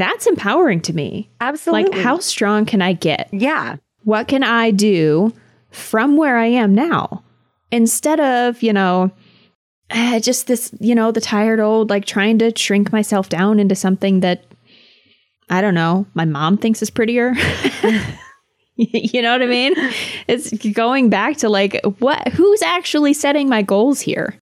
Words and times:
that's 0.00 0.26
empowering 0.26 0.80
to 0.82 0.92
me. 0.92 1.30
Absolutely. 1.40 1.90
Like, 1.90 2.02
how 2.02 2.18
strong 2.18 2.64
can 2.66 2.82
I 2.82 2.92
get? 2.92 3.28
Yeah. 3.32 3.76
What 4.04 4.28
can 4.28 4.42
I 4.42 4.70
do 4.70 5.32
from 5.70 6.16
where 6.16 6.36
I 6.36 6.46
am 6.46 6.74
now? 6.74 7.22
Instead 7.70 8.20
of, 8.20 8.62
you 8.62 8.72
know, 8.72 9.10
eh, 9.90 10.20
just 10.20 10.46
this, 10.46 10.72
you 10.80 10.94
know, 10.94 11.10
the 11.10 11.20
tired 11.20 11.60
old, 11.60 11.90
like 11.90 12.04
trying 12.04 12.38
to 12.38 12.52
shrink 12.56 12.92
myself 12.92 13.28
down 13.28 13.58
into 13.58 13.74
something 13.74 14.20
that 14.20 14.44
I 15.48 15.60
don't 15.60 15.74
know, 15.74 16.06
my 16.14 16.24
mom 16.24 16.56
thinks 16.56 16.82
is 16.82 16.90
prettier. 16.90 17.34
you 18.76 19.22
know 19.22 19.32
what 19.32 19.42
I 19.42 19.46
mean? 19.46 19.74
It's 20.26 20.52
going 20.72 21.08
back 21.08 21.36
to 21.38 21.48
like, 21.48 21.80
what, 21.98 22.28
who's 22.28 22.62
actually 22.62 23.12
setting 23.12 23.48
my 23.48 23.62
goals 23.62 24.00
here? 24.00 24.40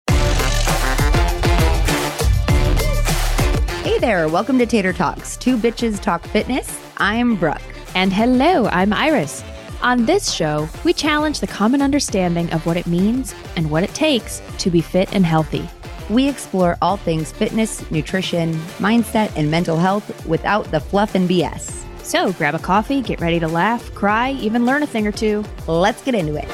Hey 3.95 4.00
there. 4.00 4.29
Welcome 4.29 4.58
to 4.58 4.66
Tater 4.66 4.92
Talks. 4.92 5.36
Two 5.36 5.56
bitches 5.56 6.02
talk 6.02 6.26
fitness. 6.26 6.80
I'm 6.96 7.36
Brooke. 7.36 7.62
And 7.94 8.12
hello, 8.12 8.67
I'm 8.67 8.93
Iris. 8.93 9.44
On 9.82 10.04
this 10.04 10.32
show, 10.32 10.68
we 10.82 10.93
challenge 10.93 11.39
the 11.39 11.46
common 11.46 11.80
understanding 11.80 12.53
of 12.53 12.67
what 12.67 12.76
it 12.76 12.89
means 12.89 13.36
and 13.54 13.70
what 13.70 13.84
it 13.84 13.94
takes 13.94 14.43
to 14.58 14.68
be 14.68 14.80
fit 14.80 15.14
and 15.14 15.25
healthy. 15.25 15.68
We 16.11 16.29
explore 16.29 16.76
all 16.82 16.96
things 16.96 17.30
fitness, 17.30 17.89
nutrition, 17.93 18.54
mindset, 18.80 19.32
and 19.36 19.48
mental 19.48 19.76
health 19.76 20.26
without 20.26 20.68
the 20.72 20.81
fluff 20.81 21.14
and 21.14 21.31
BS. 21.31 21.84
So 22.04 22.32
grab 22.32 22.56
a 22.56 22.58
coffee, 22.58 23.00
get 23.00 23.20
ready 23.20 23.39
to 23.39 23.46
laugh, 23.46 23.95
cry, 23.95 24.32
even 24.32 24.67
learn 24.67 24.82
a 24.82 24.89
thing 24.89 25.06
or 25.06 25.12
two. 25.12 25.45
Let's 25.68 26.03
get 26.03 26.17
into 26.17 26.34
it. 26.34 26.50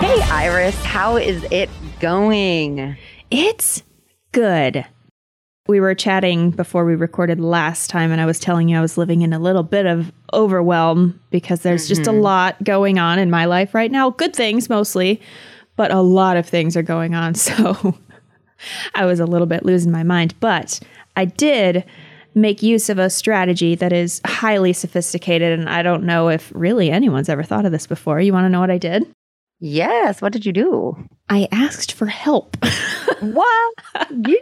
Hey, 0.00 0.20
Iris, 0.32 0.82
how 0.82 1.16
is 1.16 1.46
it 1.52 1.70
going? 2.00 2.96
It's 3.30 3.84
good. 4.32 4.84
We 5.68 5.78
were 5.78 5.94
chatting 5.94 6.50
before 6.50 6.84
we 6.84 6.96
recorded 6.96 7.38
last 7.38 7.88
time, 7.88 8.10
and 8.10 8.20
I 8.20 8.26
was 8.26 8.40
telling 8.40 8.68
you 8.68 8.76
I 8.76 8.80
was 8.80 8.98
living 8.98 9.22
in 9.22 9.32
a 9.32 9.38
little 9.38 9.62
bit 9.62 9.86
of 9.86 10.10
overwhelm 10.32 11.20
because 11.30 11.60
there's 11.62 11.86
just 11.86 12.02
a 12.02 12.10
mm-hmm. 12.10 12.20
lot 12.20 12.64
going 12.64 12.98
on 12.98 13.20
in 13.20 13.30
my 13.30 13.44
life 13.44 13.72
right 13.72 13.90
now. 13.90 14.10
Good 14.10 14.34
things 14.34 14.68
mostly, 14.68 15.20
but 15.76 15.92
a 15.92 16.00
lot 16.00 16.36
of 16.36 16.48
things 16.48 16.76
are 16.76 16.82
going 16.82 17.14
on. 17.14 17.34
So 17.42 17.96
I 18.94 19.06
was 19.06 19.18
a 19.20 19.26
little 19.26 19.46
bit 19.46 19.64
losing 19.64 19.90
my 19.90 20.02
mind. 20.04 20.34
But 20.40 20.80
I 21.16 21.24
did 21.24 21.84
make 22.34 22.62
use 22.62 22.88
of 22.88 22.98
a 22.98 23.10
strategy 23.10 23.74
that 23.74 23.92
is 23.92 24.20
highly 24.24 24.72
sophisticated, 24.72 25.58
and 25.58 25.68
I 25.68 25.82
don't 25.82 26.04
know 26.04 26.28
if 26.28 26.50
really 26.54 26.90
anyone's 26.90 27.28
ever 27.28 27.42
thought 27.42 27.66
of 27.66 27.72
this 27.72 27.86
before. 27.86 28.20
You 28.20 28.32
want 28.32 28.46
to 28.46 28.48
know 28.48 28.60
what 28.60 28.70
I 28.70 28.78
did? 28.78 29.04
Yes. 29.60 30.20
What 30.20 30.32
did 30.32 30.44
you 30.44 30.52
do? 30.52 30.96
I 31.28 31.46
asked 31.52 31.92
for 31.92 32.06
help. 32.06 32.56
What? 33.20 33.74
You- 34.10 34.40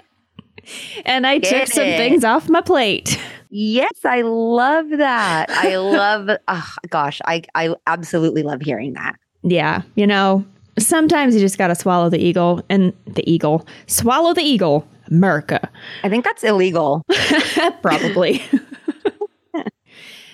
and 1.05 1.27
I 1.27 1.39
Get 1.39 1.67
took 1.67 1.75
some 1.75 1.85
things 1.85 2.25
off 2.25 2.49
my 2.49 2.61
plate. 2.61 3.19
yes, 3.51 3.93
I 4.05 4.23
love 4.23 4.89
that. 4.91 5.51
I 5.51 5.77
love, 5.77 6.31
oh, 6.49 6.75
gosh, 6.89 7.21
I, 7.27 7.43
I 7.55 7.75
absolutely 7.87 8.43
love 8.43 8.61
hearing 8.63 8.93
that. 8.95 9.17
Yeah, 9.43 9.83
you 9.95 10.07
know, 10.07 10.45
sometimes 10.79 11.35
you 11.35 11.41
just 11.41 11.59
got 11.59 11.69
to 11.69 11.75
swallow 11.75 12.09
the 12.11 12.19
eagle 12.19 12.63
and 12.69 12.93
the 13.07 13.29
eagle. 13.31 13.67
Swallow 13.87 14.35
the 14.35 14.43
eagle, 14.43 14.87
America. 15.09 15.69
I 16.05 16.09
think 16.09 16.25
that's 16.25 16.45
illegal. 16.45 17.03
Probably. 17.83 18.43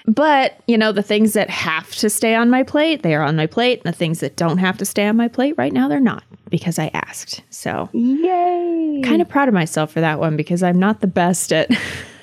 but, 0.06 0.60
you 0.66 0.78
know, 0.78 0.92
the 0.92 1.02
things 1.02 1.32
that 1.32 1.50
have 1.50 1.92
to 1.96 2.08
stay 2.08 2.34
on 2.34 2.48
my 2.48 2.62
plate, 2.62 3.02
they 3.02 3.14
are 3.14 3.22
on 3.22 3.36
my 3.36 3.46
plate. 3.46 3.82
The 3.82 3.92
things 3.92 4.20
that 4.20 4.36
don't 4.36 4.58
have 4.58 4.78
to 4.78 4.84
stay 4.84 5.06
on 5.06 5.16
my 5.16 5.28
plate 5.28 5.54
right 5.58 5.72
now, 5.72 5.88
they're 5.88 6.00
not 6.00 6.22
because 6.48 6.78
I 6.78 6.90
asked. 6.94 7.42
So, 7.50 7.88
Yay. 7.92 9.02
kind 9.04 9.20
of 9.20 9.28
proud 9.28 9.48
of 9.48 9.54
myself 9.54 9.92
for 9.92 10.00
that 10.00 10.20
one 10.20 10.36
because 10.36 10.62
I'm 10.62 10.78
not 10.78 11.00
the 11.00 11.08
best 11.08 11.52
at 11.52 11.70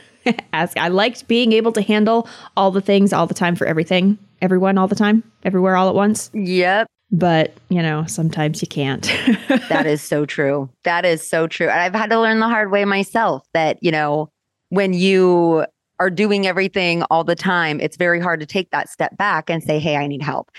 ask. 0.54 0.78
I 0.78 0.88
liked 0.88 1.28
being 1.28 1.52
able 1.52 1.74
to 1.74 1.82
handle 1.82 2.28
all 2.56 2.72
the 2.72 2.82
things 2.82 3.12
all 3.12 3.28
the 3.28 3.34
time 3.34 3.56
for 3.56 3.68
everything, 3.68 4.18
everyone 4.42 4.78
all 4.78 4.88
the 4.88 4.96
time, 4.96 5.24
everywhere 5.44 5.76
all 5.76 5.90
at 5.90 5.96
once. 5.96 6.30
Yep. 6.34 6.88
But, 7.12 7.54
you 7.70 7.82
know, 7.82 8.06
sometimes 8.06 8.62
you 8.62 8.68
can't. 8.68 9.06
That 9.70 9.86
is 9.86 10.02
so 10.02 10.26
true. 10.26 10.70
That 10.84 11.04
is 11.06 11.28
so 11.28 11.48
true. 11.48 11.68
And 11.68 11.80
I've 11.80 11.94
had 11.96 12.10
to 12.12 12.20
learn 12.20 12.40
the 12.40 12.48
hard 12.48 12.72
way 12.72 12.86
myself 12.86 13.46
that, 13.54 13.78
you 13.82 13.92
know, 13.92 14.30
when 14.70 14.94
you 14.94 15.66
are 16.04 16.10
doing 16.10 16.46
everything 16.46 17.02
all 17.04 17.24
the 17.24 17.36
time, 17.36 17.80
it's 17.80 17.96
very 17.96 18.20
hard 18.20 18.42
to 18.42 18.46
take 18.46 18.70
that 18.72 18.90
step 18.90 19.16
back 19.16 19.50
and 19.50 19.64
say, 19.64 19.80
hey, 19.80 19.96
I 19.96 20.06
need 20.06 20.22
help. 20.22 20.52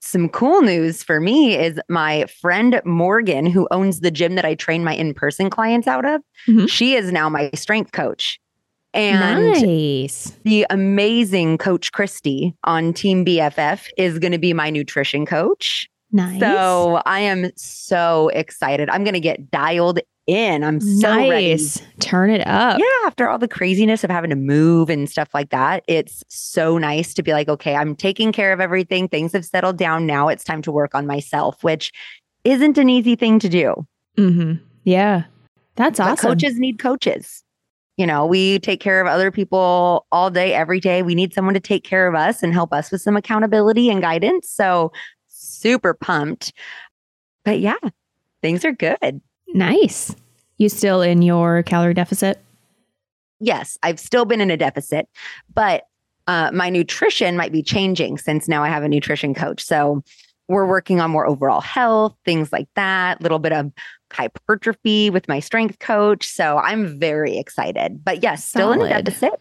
Some 0.00 0.28
cool 0.28 0.60
news 0.60 1.02
for 1.02 1.20
me 1.20 1.56
is 1.56 1.80
my 1.88 2.26
friend 2.40 2.80
Morgan, 2.84 3.46
who 3.46 3.66
owns 3.70 4.00
the 4.00 4.10
gym 4.10 4.34
that 4.34 4.44
I 4.44 4.54
train 4.54 4.84
my 4.84 4.94
in 4.94 5.14
person 5.14 5.48
clients 5.48 5.86
out 5.88 6.04
of, 6.04 6.20
Mhm. 6.46 6.68
she 6.70 6.94
is 6.96 7.12
now 7.12 7.28
my 7.30 7.50
strength 7.54 7.92
coach. 7.92 8.38
And 8.92 9.52
nice. 9.52 10.32
the 10.44 10.66
amazing 10.68 11.58
coach 11.58 11.92
Christy 11.92 12.54
on 12.64 12.92
Team 12.92 13.24
BFF 13.24 13.86
is 13.96 14.18
going 14.18 14.32
to 14.32 14.38
be 14.38 14.52
my 14.52 14.68
nutrition 14.68 15.24
coach. 15.24 15.88
Nice. 16.12 16.40
So 16.40 17.00
I 17.06 17.20
am 17.20 17.52
so 17.56 18.28
excited. 18.34 18.90
I'm 18.90 19.04
going 19.04 19.14
to 19.14 19.20
get 19.20 19.50
dialed 19.50 20.00
in. 20.30 20.62
I'm 20.64 20.80
so 20.80 21.08
ready. 21.28 21.58
Turn 21.98 22.30
it 22.30 22.46
up. 22.46 22.78
Yeah, 22.78 23.06
after 23.06 23.28
all 23.28 23.38
the 23.38 23.48
craziness 23.48 24.04
of 24.04 24.10
having 24.10 24.30
to 24.30 24.36
move 24.36 24.88
and 24.88 25.08
stuff 25.10 25.28
like 25.34 25.50
that, 25.50 25.84
it's 25.86 26.22
so 26.28 26.78
nice 26.78 27.12
to 27.14 27.22
be 27.22 27.32
like, 27.32 27.48
okay, 27.48 27.74
I'm 27.76 27.94
taking 27.96 28.32
care 28.32 28.52
of 28.52 28.60
everything. 28.60 29.08
Things 29.08 29.32
have 29.32 29.44
settled 29.44 29.76
down. 29.76 30.06
Now 30.06 30.28
it's 30.28 30.44
time 30.44 30.62
to 30.62 30.72
work 30.72 30.94
on 30.94 31.06
myself, 31.06 31.62
which 31.64 31.92
isn't 32.44 32.78
an 32.78 32.88
easy 32.88 33.16
thing 33.16 33.38
to 33.40 33.48
do. 33.48 33.86
hmm 34.16 34.54
Yeah. 34.84 35.24
That's 35.76 35.98
But 35.98 36.10
awesome. 36.10 36.30
coaches 36.30 36.58
need 36.58 36.78
coaches. 36.78 37.42
You 37.96 38.06
know, 38.06 38.24
we 38.24 38.58
take 38.60 38.80
care 38.80 39.00
of 39.00 39.06
other 39.06 39.30
people 39.30 40.06
all 40.10 40.30
day, 40.30 40.54
every 40.54 40.80
day. 40.80 41.02
We 41.02 41.14
need 41.14 41.34
someone 41.34 41.54
to 41.54 41.60
take 41.60 41.84
care 41.84 42.06
of 42.08 42.14
us 42.14 42.42
and 42.42 42.52
help 42.54 42.72
us 42.72 42.90
with 42.90 43.02
some 43.02 43.16
accountability 43.16 43.90
and 43.90 44.00
guidance. 44.00 44.48
So, 44.48 44.90
super 45.28 45.92
pumped. 45.92 46.52
But 47.44 47.60
yeah, 47.60 47.76
things 48.42 48.64
are 48.64 48.72
good. 48.72 49.20
Nice. 49.54 50.14
You 50.58 50.68
still 50.68 51.02
in 51.02 51.22
your 51.22 51.62
calorie 51.62 51.94
deficit? 51.94 52.42
Yes, 53.38 53.78
I've 53.82 53.98
still 53.98 54.24
been 54.24 54.40
in 54.40 54.50
a 54.50 54.56
deficit, 54.56 55.08
but 55.54 55.84
uh, 56.26 56.50
my 56.52 56.68
nutrition 56.68 57.36
might 57.36 57.52
be 57.52 57.62
changing 57.62 58.18
since 58.18 58.46
now 58.46 58.62
I 58.62 58.68
have 58.68 58.82
a 58.82 58.88
nutrition 58.88 59.34
coach. 59.34 59.62
So, 59.62 60.02
we're 60.50 60.66
working 60.66 61.00
on 61.00 61.12
more 61.12 61.28
overall 61.28 61.60
health, 61.60 62.16
things 62.24 62.52
like 62.52 62.66
that, 62.74 63.22
little 63.22 63.38
bit 63.38 63.52
of 63.52 63.70
hypertrophy 64.12 65.08
with 65.08 65.28
my 65.28 65.38
strength 65.38 65.78
coach. 65.78 66.26
So 66.26 66.58
I'm 66.58 66.98
very 66.98 67.38
excited. 67.38 68.04
But 68.04 68.24
yes, 68.24 68.44
still 68.44 68.72
in 68.72 68.80
a 68.80 69.00
deficit 69.00 69.40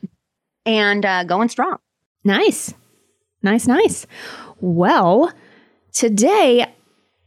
and 0.68 1.03
uh, 1.03 1.24
going 1.24 1.50
strong. 1.50 1.78
Nice. 2.24 2.76
Nice, 3.41 3.66
nice. 3.66 4.06
Well, 4.62 5.34
today 5.94 6.72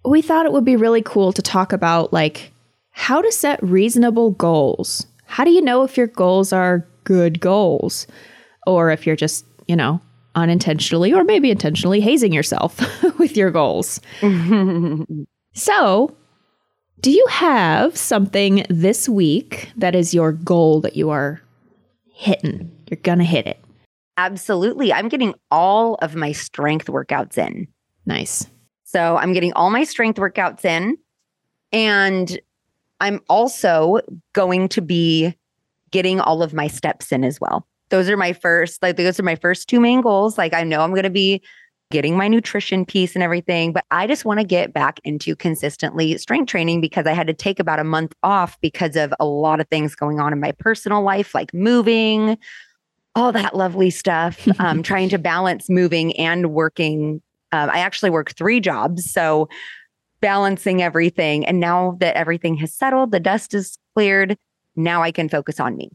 we 0.04 0.22
thought 0.22 0.47
it 0.47 0.53
would 0.53 0.64
be 0.64 0.76
really 0.76 1.03
cool 1.03 1.32
to 1.32 1.43
talk 1.43 1.72
about 1.72 2.12
like 2.12 2.51
how 2.92 3.20
to 3.20 3.32
set 3.32 3.62
reasonable 3.62 4.30
goals. 4.32 5.06
How 5.26 5.44
do 5.44 5.50
you 5.50 5.60
know 5.60 5.82
if 5.82 5.97
your 5.97 6.06
goals 6.06 6.53
are 6.53 6.86
good 7.04 7.41
goals 7.41 8.06
or 8.66 8.91
if 8.91 9.06
you're 9.06 9.16
just, 9.16 9.44
you 9.66 9.76
know, 9.76 10.00
unintentionally 10.34 11.12
or 11.12 11.25
maybe 11.25 11.50
intentionally 11.50 12.00
hazing 12.00 12.32
yourself 12.32 12.81
with 13.19 13.36
your 13.36 13.50
goals? 13.50 14.00
So, 15.54 16.16
do 17.00 17.10
you 17.10 17.26
have 17.28 17.97
something 17.97 18.64
this 18.70 19.08
week 19.08 19.70
that 19.76 19.94
is 19.94 20.14
your 20.14 20.32
goal 20.32 20.81
that 20.81 20.97
you 20.97 21.10
are 21.10 21.42
hitting? 22.14 22.70
You're 22.88 23.00
going 23.02 23.19
to 23.19 23.25
hit 23.25 23.47
it. 23.47 23.62
Absolutely. 24.16 24.92
I'm 24.92 25.08
getting 25.08 25.34
all 25.50 25.97
of 25.97 26.14
my 26.14 26.32
strength 26.32 26.86
workouts 26.86 27.36
in. 27.36 27.69
Nice. 28.06 28.47
So 28.84 29.16
I'm 29.16 29.32
getting 29.32 29.52
all 29.54 29.70
my 29.70 29.84
strength 29.84 30.19
workouts 30.19 30.64
in. 30.64 30.97
And 31.72 32.38
I'm 33.02 33.20
also 33.28 33.98
going 34.32 34.68
to 34.68 34.80
be 34.80 35.36
getting 35.90 36.20
all 36.20 36.40
of 36.40 36.54
my 36.54 36.68
steps 36.68 37.10
in 37.10 37.24
as 37.24 37.40
well. 37.40 37.66
Those 37.90 38.08
are 38.08 38.16
my 38.16 38.32
first, 38.32 38.81
like, 38.81 38.96
those 38.96 39.19
are 39.19 39.25
my 39.25 39.34
first 39.34 39.69
two 39.69 39.81
main 39.81 40.00
goals. 40.00 40.38
Like, 40.38 40.54
I 40.54 40.62
know 40.62 40.82
I'm 40.82 40.93
going 40.93 41.02
to 41.02 41.10
be 41.10 41.43
getting 41.90 42.16
my 42.16 42.28
nutrition 42.28 42.87
piece 42.87 43.14
and 43.14 43.22
everything, 43.22 43.72
but 43.72 43.84
I 43.90 44.06
just 44.06 44.25
want 44.25 44.38
to 44.38 44.46
get 44.46 44.72
back 44.72 45.00
into 45.02 45.34
consistently 45.34 46.16
strength 46.16 46.49
training 46.49 46.81
because 46.81 47.06
I 47.06 47.12
had 47.12 47.26
to 47.26 47.34
take 47.34 47.58
about 47.58 47.81
a 47.81 47.84
month 47.84 48.14
off 48.22 48.58
because 48.60 48.94
of 48.94 49.12
a 49.19 49.26
lot 49.26 49.60
of 49.60 49.69
things 49.69 49.96
going 49.96 50.20
on 50.20 50.32
in 50.32 50.38
my 50.38 50.52
personal 50.52 51.02
life, 51.02 51.34
like 51.34 51.52
moving, 51.52 52.38
all 53.16 53.32
that 53.32 53.56
lovely 53.56 53.90
stuff. 53.90 54.46
um, 54.60 54.82
trying 54.82 55.08
to 55.08 55.19
balance 55.19 55.69
moving 55.69 56.16
and 56.16 56.52
working. 56.52 57.20
Um, 57.50 57.69
I 57.69 57.81
actually 57.81 58.10
work 58.10 58.32
three 58.37 58.60
jobs. 58.60 59.12
So 59.12 59.49
balancing 60.22 60.80
everything. 60.80 61.44
And 61.44 61.60
now 61.60 61.98
that 62.00 62.16
everything 62.16 62.54
has 62.56 62.72
settled, 62.72 63.10
the 63.10 63.20
dust 63.20 63.52
is 63.52 63.76
cleared, 63.94 64.38
now 64.74 65.02
I 65.02 65.12
can 65.12 65.28
focus 65.28 65.60
on 65.60 65.76
me. 65.76 65.90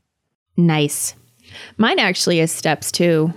Nice. 0.56 1.16
Mine 1.78 1.98
actually 1.98 2.40
is 2.40 2.52
steps 2.52 2.92
too. 2.92 3.34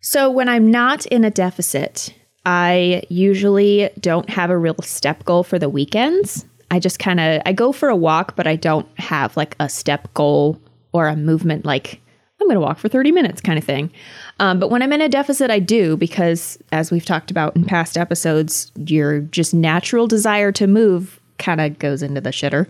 So 0.00 0.30
when 0.30 0.48
I'm 0.48 0.70
not 0.70 1.06
in 1.06 1.24
a 1.24 1.30
deficit, 1.30 2.14
I 2.46 3.02
usually 3.08 3.90
don't 3.98 4.30
have 4.30 4.50
a 4.50 4.58
real 4.58 4.76
step 4.82 5.24
goal 5.24 5.42
for 5.42 5.58
the 5.58 5.68
weekends. 5.68 6.44
I 6.70 6.78
just 6.78 6.98
kind 6.98 7.18
of 7.18 7.42
I 7.46 7.52
go 7.52 7.72
for 7.72 7.88
a 7.88 7.96
walk, 7.96 8.36
but 8.36 8.46
I 8.46 8.54
don't 8.54 8.86
have 8.98 9.36
like 9.36 9.56
a 9.58 9.68
step 9.68 10.12
goal 10.14 10.60
or 10.92 11.08
a 11.08 11.16
movement 11.16 11.64
like 11.64 12.00
I'm 12.40 12.46
going 12.46 12.56
to 12.56 12.60
walk 12.60 12.78
for 12.78 12.88
30 12.88 13.12
minutes 13.12 13.40
kind 13.40 13.58
of 13.58 13.64
thing. 13.64 13.90
Um, 14.38 14.60
but 14.60 14.70
when 14.70 14.82
I'm 14.82 14.92
in 14.92 15.00
a 15.00 15.08
deficit, 15.08 15.50
I 15.50 15.58
do 15.58 15.96
because, 15.96 16.58
as 16.70 16.90
we've 16.90 17.04
talked 17.04 17.30
about 17.30 17.56
in 17.56 17.64
past 17.64 17.96
episodes, 17.96 18.70
your 18.76 19.20
just 19.20 19.52
natural 19.52 20.06
desire 20.06 20.52
to 20.52 20.66
move 20.66 21.20
kind 21.38 21.60
of 21.60 21.78
goes 21.78 22.02
into 22.02 22.20
the 22.20 22.30
shitter. 22.30 22.66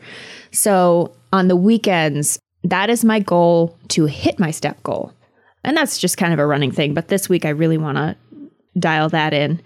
So 0.53 1.15
on 1.33 1.49
the 1.49 1.57
weekends, 1.57 2.39
that 2.65 2.91
is 2.91 3.05
my 3.05 3.21
goal 3.21 3.79
to 3.89 4.07
hit 4.07 4.39
my 4.39 4.51
step 4.51 4.83
goal. 4.83 5.13
And 5.65 5.77
that's 5.77 5.99
just 5.99 6.17
kind 6.17 6.33
of 6.33 6.39
a 6.39 6.47
running 6.47 6.71
thing. 6.71 6.95
But 6.95 7.09
this 7.09 7.29
week, 7.29 7.45
I 7.45 7.51
really 7.51 7.79
want 7.79 7.99
to 7.99 8.17
dial 8.79 9.09
that 9.11 9.35
in. 9.35 9.61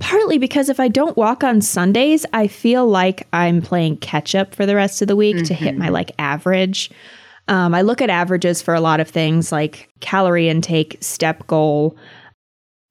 Partly 0.00 0.38
because 0.38 0.68
if 0.68 0.80
I 0.80 0.88
don't 0.88 1.16
walk 1.16 1.44
on 1.44 1.60
Sundays, 1.60 2.26
I 2.32 2.48
feel 2.48 2.86
like 2.86 3.28
I'm 3.32 3.62
playing 3.62 3.98
catch 3.98 4.34
up 4.34 4.54
for 4.54 4.66
the 4.66 4.74
rest 4.74 5.02
of 5.02 5.08
the 5.08 5.16
week 5.16 5.36
mm-hmm. 5.36 5.44
to 5.44 5.54
hit 5.54 5.76
my 5.76 5.88
like 5.88 6.10
average. 6.18 6.90
Um, 7.48 7.74
I 7.74 7.82
look 7.82 8.00
at 8.00 8.10
averages 8.10 8.62
for 8.62 8.74
a 8.74 8.80
lot 8.80 9.00
of 9.00 9.08
things 9.08 9.52
like 9.52 9.88
calorie 10.00 10.48
intake, 10.48 10.96
step 11.00 11.46
goal, 11.46 11.96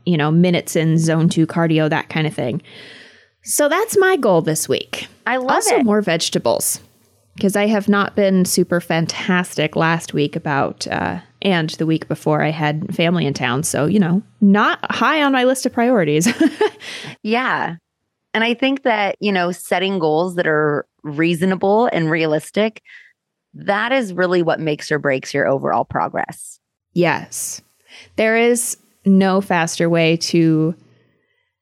you 0.05 0.17
know, 0.17 0.31
minutes 0.31 0.75
in 0.75 0.97
zone 0.97 1.29
two 1.29 1.47
cardio, 1.47 1.89
that 1.89 2.09
kind 2.09 2.27
of 2.27 2.33
thing. 2.33 2.61
So 3.43 3.67
that's 3.67 3.97
my 3.97 4.15
goal 4.15 4.41
this 4.41 4.69
week. 4.69 5.07
I 5.25 5.37
love 5.37 5.51
also, 5.51 5.77
it. 5.77 5.85
more 5.85 6.01
vegetables 6.01 6.79
because 7.35 7.55
I 7.55 7.67
have 7.67 7.89
not 7.89 8.15
been 8.15 8.45
super 8.45 8.79
fantastic 8.79 9.75
last 9.75 10.13
week 10.13 10.35
about, 10.35 10.87
uh, 10.87 11.19
and 11.41 11.71
the 11.71 11.85
week 11.85 12.07
before 12.07 12.41
I 12.41 12.51
had 12.51 12.95
family 12.95 13.25
in 13.25 13.33
town. 13.33 13.63
So, 13.63 13.85
you 13.85 13.99
know, 13.99 14.21
not 14.39 14.79
high 14.91 15.23
on 15.23 15.31
my 15.31 15.43
list 15.43 15.65
of 15.65 15.73
priorities. 15.73 16.27
yeah. 17.23 17.75
And 18.33 18.43
I 18.43 18.53
think 18.53 18.83
that, 18.83 19.15
you 19.19 19.31
know, 19.31 19.51
setting 19.51 19.99
goals 19.99 20.35
that 20.35 20.47
are 20.47 20.85
reasonable 21.03 21.89
and 21.91 22.09
realistic, 22.09 22.81
that 23.53 23.91
is 23.91 24.13
really 24.13 24.41
what 24.41 24.59
makes 24.59 24.91
or 24.91 24.99
breaks 24.99 25.33
your 25.33 25.47
overall 25.47 25.85
progress. 25.85 26.59
Yes. 26.93 27.61
There 28.15 28.35
is 28.37 28.77
no 29.05 29.41
faster 29.41 29.89
way 29.89 30.17
to 30.17 30.75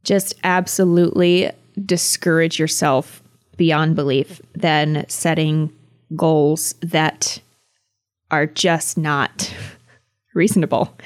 just 0.04 0.34
absolutely 0.44 1.52
discourage 1.86 2.60
yourself 2.60 3.22
beyond 3.58 3.96
belief 3.96 4.42
than 4.56 5.06
setting 5.08 5.72
goals 6.16 6.74
that 6.82 7.40
are 8.32 8.46
just 8.46 8.98
not 8.98 9.54
reasonable, 10.34 10.98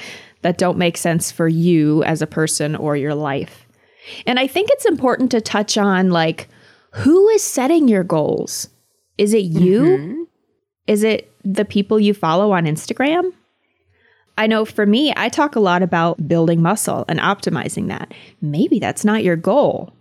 that 0.42 0.58
don't 0.58 0.78
make 0.78 0.98
sense 0.98 1.32
for 1.32 1.48
you 1.48 2.04
as 2.04 2.22
a 2.22 2.28
person 2.28 2.76
or 2.76 2.96
your 2.96 3.16
life. 3.16 3.66
And 4.28 4.40
I 4.40 4.48
think 4.48 4.70
it's 4.72 4.86
important 4.86 5.32
to 5.32 5.42
touch 5.42 5.78
on 5.78 6.12
like, 6.12 6.48
who 6.92 7.28
is 7.30 7.44
setting 7.44 7.88
your 7.88 8.04
goals? 8.04 8.70
Is 9.18 9.34
it 9.34 9.44
you? 9.44 9.82
Mm-hmm. 9.82 10.22
Is 10.88 11.04
it 11.04 11.32
the 11.44 11.66
people 11.66 12.00
you 12.00 12.14
follow 12.14 12.52
on 12.52 12.66
Instagram? 12.66 13.32
I 14.38 14.48
know 14.48 14.66
for 14.66 14.86
me, 14.86 15.14
I 15.16 15.30
talk 15.30 15.56
a 15.56 15.62
lot 15.62 15.82
about 15.82 16.28
building 16.28 16.62
muscle 16.62 17.06
and 17.08 17.20
optimizing 17.20 17.88
that. 17.88 18.14
Maybe 18.42 18.80
that's 18.80 19.06
not 19.06 19.24
your 19.24 19.38
goal. 19.38 19.94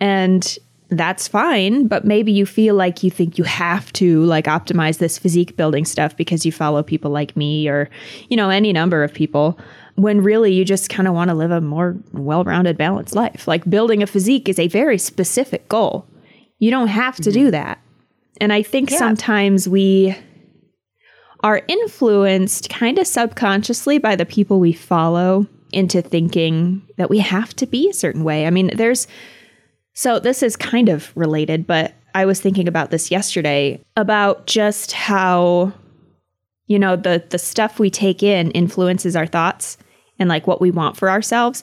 And 0.00 0.58
that's 0.88 1.26
fine, 1.26 1.88
but 1.88 2.04
maybe 2.04 2.30
you 2.30 2.46
feel 2.46 2.74
like 2.74 3.02
you 3.02 3.10
think 3.10 3.38
you 3.38 3.44
have 3.44 3.92
to 3.94 4.22
like 4.24 4.44
optimize 4.44 4.98
this 4.98 5.18
physique 5.18 5.56
building 5.56 5.84
stuff 5.84 6.16
because 6.16 6.46
you 6.46 6.52
follow 6.52 6.82
people 6.82 7.10
like 7.10 7.36
me 7.36 7.68
or, 7.68 7.90
you 8.28 8.36
know, 8.36 8.50
any 8.50 8.72
number 8.72 9.02
of 9.02 9.12
people 9.12 9.58
when 9.96 10.22
really 10.22 10.52
you 10.52 10.64
just 10.64 10.88
kind 10.88 11.08
of 11.08 11.14
want 11.14 11.28
to 11.28 11.34
live 11.34 11.50
a 11.50 11.60
more 11.60 11.96
well-rounded 12.12 12.78
balanced 12.78 13.14
life. 13.14 13.48
Like 13.48 13.68
building 13.68 14.02
a 14.02 14.06
physique 14.06 14.48
is 14.48 14.58
a 14.58 14.68
very 14.68 14.98
specific 14.98 15.68
goal. 15.68 16.06
You 16.58 16.70
don't 16.70 16.88
have 16.88 17.16
to 17.16 17.30
mm-hmm. 17.30 17.44
do 17.46 17.50
that. 17.50 17.80
And 18.40 18.52
I 18.52 18.62
think 18.62 18.90
yeah. 18.90 18.98
sometimes 18.98 19.68
we 19.68 20.16
are 21.40 21.62
influenced 21.68 22.68
kind 22.70 22.98
of 22.98 23.06
subconsciously 23.06 23.98
by 23.98 24.16
the 24.16 24.26
people 24.26 24.58
we 24.58 24.72
follow 24.72 25.46
into 25.72 26.02
thinking 26.02 26.82
that 26.96 27.10
we 27.10 27.18
have 27.18 27.54
to 27.56 27.66
be 27.66 27.88
a 27.88 27.94
certain 27.94 28.24
way. 28.24 28.46
I 28.46 28.50
mean, 28.50 28.70
there's 28.74 29.06
so 29.92 30.18
this 30.18 30.42
is 30.42 30.56
kind 30.56 30.88
of 30.88 31.10
related, 31.16 31.66
but 31.66 31.94
I 32.14 32.26
was 32.26 32.40
thinking 32.40 32.68
about 32.68 32.90
this 32.90 33.10
yesterday 33.10 33.82
about 33.96 34.46
just 34.46 34.92
how 34.92 35.72
you 36.66 36.78
know 36.78 36.96
the 36.96 37.24
the 37.28 37.38
stuff 37.38 37.78
we 37.78 37.90
take 37.90 38.22
in 38.22 38.50
influences 38.52 39.16
our 39.16 39.26
thoughts 39.26 39.78
and 40.18 40.28
like 40.28 40.46
what 40.46 40.60
we 40.60 40.70
want 40.70 40.96
for 40.96 41.10
ourselves. 41.10 41.62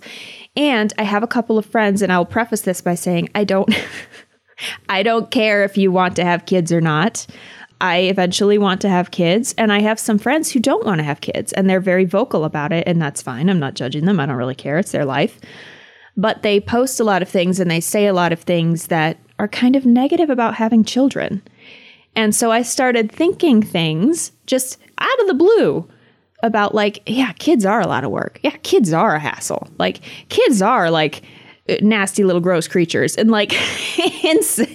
And 0.56 0.94
I 0.98 1.04
have 1.04 1.24
a 1.24 1.28
couple 1.28 1.58
of 1.58 1.66
friends 1.66 2.02
and 2.02 2.12
I'll 2.12 2.26
preface 2.26 2.62
this 2.62 2.82
by 2.82 2.96
saying 2.96 3.30
I 3.34 3.44
don't 3.44 3.74
I 4.90 5.04
don't 5.04 5.32
care 5.32 5.64
if 5.64 5.78
you 5.78 5.92
want 5.92 6.16
to 6.18 6.26
have 6.26 6.46
kids 6.46 6.72
or 6.72 6.82
not. 6.82 7.26
I 7.82 7.98
eventually 7.98 8.58
want 8.58 8.80
to 8.82 8.90
have 8.90 9.12
kids, 9.12 9.54
and 9.58 9.72
I 9.74 9.82
have 9.82 10.00
some 10.00 10.18
friends 10.18 10.52
who 10.52 10.60
don't 10.60 10.86
want 10.86 11.00
to 11.00 11.04
have 11.04 11.20
kids, 11.22 11.52
and 11.52 11.70
they're 11.70 11.82
very 11.82 12.06
vocal 12.06 12.46
about 12.46 12.72
it, 12.72 12.88
and 12.88 13.02
that's 13.02 13.22
fine. 13.22 13.50
I'm 13.50 13.60
not 13.60 13.74
judging 13.74 14.06
them. 14.06 14.20
I 14.20 14.26
don't 14.26 14.38
really 14.38 14.56
care. 14.56 14.78
It's 14.80 14.94
their 14.94 15.06
life. 15.06 15.40
But 16.16 16.44
they 16.44 16.60
post 16.60 17.00
a 17.00 17.04
lot 17.04 17.22
of 17.22 17.30
things 17.30 17.60
and 17.60 17.70
they 17.70 17.80
say 17.80 18.06
a 18.06 18.14
lot 18.14 18.32
of 18.32 18.40
things 18.40 18.88
that 18.88 19.18
are 19.40 19.48
kind 19.48 19.76
of 19.76 19.86
negative 19.86 20.30
about 20.30 20.54
having 20.54 20.84
children. 20.84 21.42
And 22.16 22.36
so 22.36 22.52
I 22.52 22.62
started 22.62 23.12
thinking 23.12 23.64
things 23.64 24.32
just 24.46 24.80
out 25.00 25.20
of 25.22 25.28
the 25.28 25.34
blue 25.34 25.90
about 26.44 26.76
like, 26.76 27.02
yeah, 27.08 27.34
kids 27.34 27.66
are 27.66 27.82
a 27.82 27.88
lot 27.88 28.04
of 28.04 28.12
work. 28.12 28.40
Yeah, 28.44 28.56
kids 28.58 28.94
are 28.94 29.16
a 29.16 29.20
hassle. 29.20 29.68
Like, 29.80 30.02
kids 30.30 30.62
are 30.62 30.92
like, 30.92 31.24
nasty 31.82 32.24
little 32.24 32.42
gross 32.42 32.68
creatures. 32.68 33.16
And 33.16 33.32
like, 33.32 33.54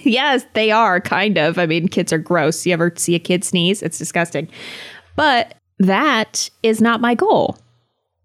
yes, 0.03 0.45
they 0.53 0.71
are 0.71 0.99
kind 0.99 1.37
of. 1.37 1.57
I 1.57 1.65
mean, 1.65 1.87
kids 1.87 2.11
are 2.11 2.17
gross. 2.17 2.65
You 2.65 2.73
ever 2.73 2.91
see 2.95 3.15
a 3.15 3.19
kid 3.19 3.43
sneeze? 3.43 3.81
It's 3.81 3.97
disgusting. 3.97 4.49
But 5.15 5.55
that 5.79 6.49
is 6.63 6.81
not 6.81 7.01
my 7.01 7.15
goal. 7.15 7.57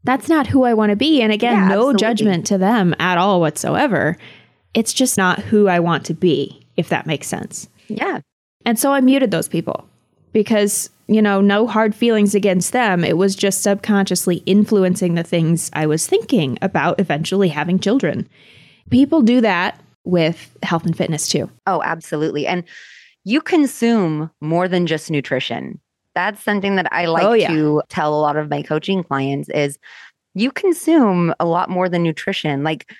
That's 0.04 0.28
not 0.28 0.46
who 0.46 0.64
I 0.64 0.74
want 0.74 0.90
to 0.90 0.96
be. 0.96 1.22
And 1.22 1.32
again, 1.32 1.54
yeah, 1.54 1.68
no 1.68 1.90
absolutely. 1.90 1.98
judgment 1.98 2.46
to 2.46 2.58
them 2.58 2.94
at 2.98 3.18
all 3.18 3.40
whatsoever. 3.40 4.16
It's 4.74 4.92
just 4.92 5.16
not 5.16 5.38
who 5.38 5.68
I 5.68 5.80
want 5.80 6.04
to 6.06 6.14
be, 6.14 6.66
if 6.76 6.88
that 6.88 7.06
makes 7.06 7.26
sense. 7.26 7.68
Yeah. 7.88 8.20
And 8.66 8.78
so 8.78 8.92
I 8.92 9.00
muted 9.00 9.30
those 9.30 9.48
people 9.48 9.88
because, 10.32 10.90
you 11.06 11.20
know, 11.20 11.40
no 11.40 11.66
hard 11.66 11.94
feelings 11.94 12.34
against 12.34 12.72
them. 12.72 13.04
It 13.04 13.16
was 13.16 13.36
just 13.36 13.62
subconsciously 13.62 14.36
influencing 14.46 15.14
the 15.14 15.22
things 15.22 15.70
I 15.72 15.86
was 15.86 16.06
thinking 16.06 16.58
about 16.62 16.98
eventually 16.98 17.48
having 17.48 17.78
children. 17.78 18.28
People 18.90 19.22
do 19.22 19.40
that 19.40 19.80
with 20.04 20.56
health 20.62 20.84
and 20.84 20.96
fitness 20.96 21.28
too. 21.28 21.50
Oh, 21.66 21.82
absolutely. 21.82 22.46
And 22.46 22.64
you 23.24 23.40
consume 23.40 24.30
more 24.40 24.68
than 24.68 24.86
just 24.86 25.10
nutrition. 25.10 25.80
That's 26.14 26.42
something 26.42 26.76
that 26.76 26.92
I 26.92 27.06
oh, 27.06 27.12
like 27.12 27.24
oh, 27.24 27.32
yeah. 27.32 27.48
to 27.48 27.82
tell 27.88 28.14
a 28.14 28.20
lot 28.20 28.36
of 28.36 28.48
my 28.48 28.62
coaching 28.62 29.02
clients 29.02 29.48
is 29.48 29.78
you 30.34 30.50
consume 30.50 31.34
a 31.40 31.44
lot 31.44 31.70
more 31.70 31.88
than 31.88 32.02
nutrition. 32.02 32.62
Like 32.62 32.90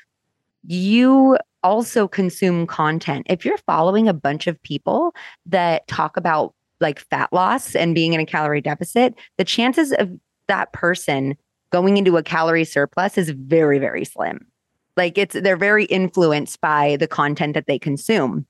you 0.66 1.38
also 1.62 2.08
consume 2.08 2.66
content. 2.66 3.26
If 3.28 3.44
you're 3.44 3.58
following 3.58 4.08
a 4.08 4.14
bunch 4.14 4.46
of 4.46 4.62
people 4.62 5.14
that 5.46 5.87
talk 5.87 6.16
about 6.16 6.54
like 6.84 7.00
fat 7.00 7.32
loss 7.32 7.74
and 7.74 7.94
being 7.94 8.12
in 8.12 8.20
a 8.20 8.26
calorie 8.26 8.60
deficit, 8.60 9.14
the 9.38 9.44
chances 9.44 9.92
of 9.94 10.08
that 10.46 10.72
person 10.72 11.36
going 11.72 11.96
into 11.96 12.16
a 12.16 12.22
calorie 12.22 12.64
surplus 12.64 13.18
is 13.18 13.30
very, 13.30 13.80
very 13.80 14.04
slim. 14.04 14.46
Like 14.96 15.18
it's 15.18 15.34
they're 15.34 15.56
very 15.56 15.86
influenced 15.86 16.60
by 16.60 16.96
the 17.00 17.08
content 17.08 17.54
that 17.54 17.66
they 17.66 17.80
consume. 17.80 18.46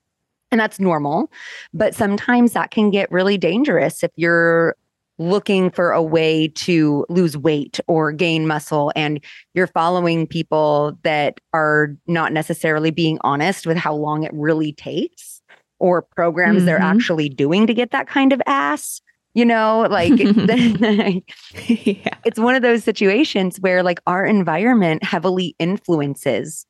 And 0.51 0.61
that's 0.61 0.79
normal. 0.79 1.31
But 1.73 1.95
sometimes 1.95 2.53
that 2.53 2.69
can 2.69 2.91
get 2.91 3.11
really 3.11 3.37
dangerous 3.37 4.03
if 4.03 4.11
you're 4.15 4.75
looking 5.17 5.71
for 5.71 5.91
a 5.91 6.03
way 6.03 6.49
to 6.49 7.05
lose 7.09 7.37
weight 7.37 7.79
or 7.87 8.11
gain 8.11 8.45
muscle 8.45 8.91
and 8.95 9.23
you're 9.53 9.65
following 9.65 10.27
people 10.27 10.99
that 11.03 11.39
are 11.53 11.95
not 12.05 12.33
necessarily 12.33 12.91
being 12.91 13.17
honest 13.21 13.65
with 13.65 13.77
how 13.77 13.95
long 13.95 14.23
it 14.23 14.31
really 14.33 14.73
takes 14.73 15.34
or 15.79 16.01
programs 16.01 16.57
mm-hmm. 16.57 16.65
they're 16.65 16.79
actually 16.79 17.29
doing 17.29 17.67
to 17.67 17.73
get 17.73 17.91
that 17.91 18.07
kind 18.07 18.33
of 18.33 18.41
ass 18.45 19.01
you 19.35 19.45
know 19.45 19.85
like 19.89 20.11
yeah. 21.67 22.17
it's 22.25 22.39
one 22.39 22.55
of 22.55 22.63
those 22.63 22.83
situations 22.83 23.59
where 23.59 23.83
like 23.83 23.99
our 24.07 24.25
environment 24.25 25.03
heavily 25.03 25.55
influences 25.59 26.65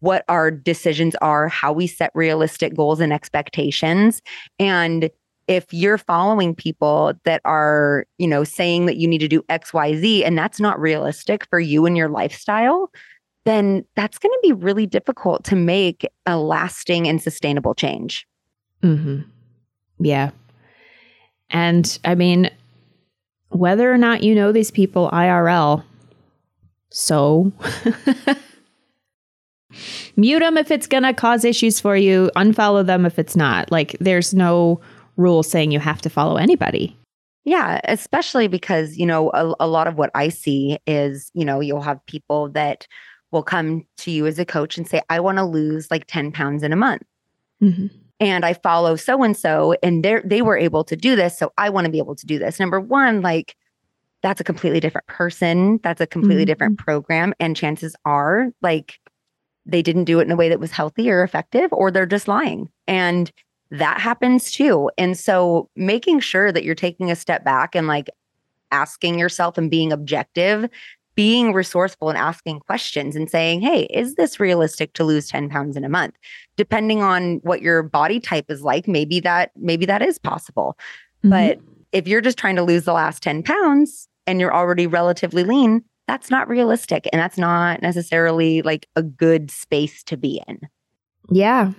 what 0.00 0.24
our 0.28 0.50
decisions 0.50 1.14
are 1.16 1.48
how 1.48 1.72
we 1.72 1.86
set 1.86 2.10
realistic 2.14 2.74
goals 2.74 3.00
and 3.00 3.12
expectations 3.12 4.20
and 4.58 5.10
if 5.46 5.72
you're 5.72 5.98
following 5.98 6.54
people 6.54 7.12
that 7.24 7.40
are 7.44 8.04
you 8.18 8.26
know 8.26 8.42
saying 8.42 8.86
that 8.86 8.96
you 8.96 9.06
need 9.06 9.18
to 9.18 9.28
do 9.28 9.42
xyz 9.42 10.24
and 10.26 10.36
that's 10.36 10.58
not 10.58 10.80
realistic 10.80 11.46
for 11.48 11.60
you 11.60 11.86
and 11.86 11.96
your 11.96 12.08
lifestyle 12.08 12.90
then 13.44 13.84
that's 13.94 14.18
going 14.18 14.32
to 14.32 14.40
be 14.42 14.52
really 14.52 14.86
difficult 14.86 15.44
to 15.44 15.54
make 15.54 16.04
a 16.26 16.36
lasting 16.36 17.06
and 17.06 17.22
sustainable 17.22 17.74
change 17.74 18.26
mm-hmm. 18.86 19.20
yeah 19.98 20.30
and 21.50 21.98
I 22.04 22.14
mean, 22.14 22.50
whether 23.48 23.92
or 23.92 23.98
not 23.98 24.22
you 24.22 24.34
know 24.34 24.52
these 24.52 24.70
people 24.70 25.10
IRL, 25.12 25.84
so 26.90 27.52
mute 30.16 30.40
them 30.40 30.56
if 30.56 30.70
it's 30.70 30.86
going 30.86 31.04
to 31.04 31.12
cause 31.12 31.44
issues 31.44 31.80
for 31.80 31.96
you, 31.96 32.30
unfollow 32.36 32.84
them 32.84 33.06
if 33.06 33.18
it's 33.18 33.36
not. 33.36 33.70
Like, 33.70 33.96
there's 34.00 34.34
no 34.34 34.80
rule 35.16 35.42
saying 35.42 35.70
you 35.70 35.80
have 35.80 36.02
to 36.02 36.10
follow 36.10 36.36
anybody. 36.36 36.96
Yeah, 37.44 37.80
especially 37.84 38.48
because, 38.48 38.96
you 38.96 39.06
know, 39.06 39.30
a, 39.30 39.54
a 39.60 39.68
lot 39.68 39.86
of 39.86 39.96
what 39.96 40.10
I 40.14 40.30
see 40.30 40.78
is, 40.86 41.30
you 41.32 41.44
know, 41.44 41.60
you'll 41.60 41.80
have 41.80 42.04
people 42.06 42.48
that 42.50 42.88
will 43.30 43.44
come 43.44 43.86
to 43.98 44.10
you 44.10 44.26
as 44.26 44.38
a 44.40 44.44
coach 44.44 44.76
and 44.76 44.88
say, 44.88 45.00
I 45.08 45.20
want 45.20 45.38
to 45.38 45.44
lose 45.44 45.88
like 45.90 46.06
10 46.08 46.32
pounds 46.32 46.64
in 46.64 46.72
a 46.72 46.76
month. 46.76 47.02
Mm-hmm. 47.62 47.86
And 48.20 48.44
I 48.46 48.54
follow 48.54 48.96
so 48.96 49.22
and 49.22 49.36
so, 49.36 49.74
and 49.82 50.04
they 50.04 50.20
they 50.24 50.42
were 50.42 50.56
able 50.56 50.84
to 50.84 50.96
do 50.96 51.16
this. 51.16 51.38
So 51.38 51.52
I 51.58 51.68
want 51.70 51.84
to 51.86 51.90
be 51.90 51.98
able 51.98 52.16
to 52.16 52.26
do 52.26 52.38
this. 52.38 52.58
Number 52.58 52.80
one, 52.80 53.20
like 53.22 53.54
that's 54.22 54.40
a 54.40 54.44
completely 54.44 54.80
different 54.80 55.06
person. 55.08 55.80
That's 55.82 56.00
a 56.00 56.06
completely 56.06 56.44
Mhm. 56.44 56.46
different 56.46 56.78
program. 56.78 57.34
And 57.40 57.56
chances 57.56 57.94
are, 58.04 58.48
like, 58.62 58.98
they 59.66 59.82
didn't 59.82 60.04
do 60.04 60.20
it 60.20 60.24
in 60.24 60.32
a 60.32 60.36
way 60.36 60.48
that 60.48 60.60
was 60.60 60.72
healthy 60.72 61.10
or 61.10 61.22
effective, 61.24 61.70
or 61.72 61.90
they're 61.90 62.06
just 62.06 62.28
lying. 62.28 62.68
And 62.88 63.30
that 63.70 64.00
happens 64.00 64.50
too. 64.52 64.90
And 64.98 65.18
so 65.18 65.70
making 65.76 66.20
sure 66.20 66.52
that 66.52 66.64
you're 66.64 66.74
taking 66.76 67.10
a 67.10 67.16
step 67.16 67.44
back 67.44 67.74
and 67.76 67.86
like 67.88 68.08
asking 68.72 69.18
yourself 69.18 69.58
and 69.58 69.70
being 69.70 69.92
objective, 69.92 70.68
being 71.16 71.54
resourceful 71.54 72.10
and 72.10 72.18
asking 72.18 72.60
questions 72.60 73.16
and 73.16 73.28
saying, 73.28 73.62
hey, 73.62 73.84
is 73.84 74.14
this 74.14 74.38
realistic 74.38 74.92
to 74.92 75.02
lose 75.02 75.28
10 75.28 75.48
pounds 75.48 75.76
in 75.76 75.84
a 75.84 75.88
month? 75.88 76.14
Depending 76.56 77.02
on 77.02 77.40
what 77.42 77.62
your 77.62 77.82
body 77.82 78.20
type 78.20 78.50
is 78.50 78.62
like, 78.62 78.86
maybe 78.86 79.18
that, 79.20 79.50
maybe 79.56 79.86
that 79.86 80.02
is 80.02 80.18
possible. 80.18 80.76
Mm-hmm. 81.24 81.30
But 81.30 81.58
if 81.92 82.06
you're 82.06 82.20
just 82.20 82.38
trying 82.38 82.56
to 82.56 82.62
lose 82.62 82.84
the 82.84 82.92
last 82.92 83.22
10 83.22 83.42
pounds 83.42 84.08
and 84.26 84.38
you're 84.38 84.54
already 84.54 84.86
relatively 84.86 85.42
lean, 85.42 85.82
that's 86.06 86.30
not 86.30 86.48
realistic. 86.48 87.08
And 87.12 87.20
that's 87.20 87.38
not 87.38 87.82
necessarily 87.82 88.62
like 88.62 88.86
a 88.94 89.02
good 89.02 89.50
space 89.50 90.04
to 90.04 90.16
be 90.16 90.42
in. 90.46 90.60
Yeah. 91.30 91.72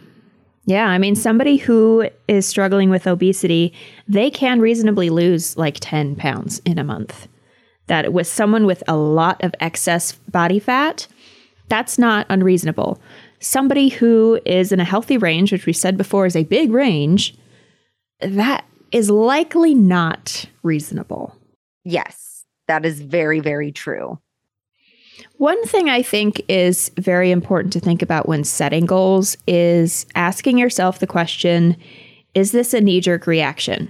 Yeah. 0.66 0.88
I 0.88 0.98
mean, 0.98 1.16
somebody 1.16 1.58
who 1.58 2.10
is 2.28 2.46
struggling 2.46 2.90
with 2.90 3.08
obesity, 3.08 3.74
they 4.08 4.32
can 4.32 4.60
reasonably 4.60 5.10
lose 5.10 5.56
like 5.58 5.78
10 5.80 6.16
pounds 6.16 6.60
in 6.66 6.78
a 6.80 6.84
month. 6.84 7.28
That 7.88 8.14
with 8.14 8.28
someone 8.28 8.66
with 8.66 8.84
a 8.88 8.98
lot 8.98 9.44
of 9.44 9.56
excess 9.60 10.14
body 10.14 10.60
fat, 10.60 11.08
that's 11.70 11.98
not 11.98 12.26
unreasonable. 12.30 13.02
Somebody 13.40 13.90
who 13.90 14.40
is 14.46 14.72
in 14.72 14.80
a 14.80 14.86
healthy 14.86 15.18
range, 15.18 15.52
which 15.52 15.66
we 15.66 15.74
said 15.74 15.98
before 15.98 16.26
is 16.26 16.36
a 16.36 16.44
big 16.44 16.72
range, 16.72 17.36
that 18.20 18.66
is 18.92 19.10
likely 19.10 19.74
not 19.74 20.46
reasonable. 20.64 21.36
Yes, 21.84 22.46
that 22.68 22.86
is 22.86 23.02
very, 23.02 23.40
very 23.40 23.72
true. 23.72 24.20
One 25.38 25.64
thing 25.66 25.90
I 25.90 26.02
think 26.02 26.42
is 26.48 26.92
very 26.98 27.32
important 27.32 27.74
to 27.74 27.80
think 27.80 28.02
about 28.02 28.28
when 28.28 28.44
setting 28.44 28.86
goals 28.86 29.38
is 29.48 30.06
asking 30.16 30.58
yourself 30.58 31.00
the 31.00 31.08
question 31.08 31.76
Is 32.34 32.52
this 32.52 32.74
a 32.74 32.82
knee 32.82 33.02
jerk 33.02 33.28
reaction 33.28 33.90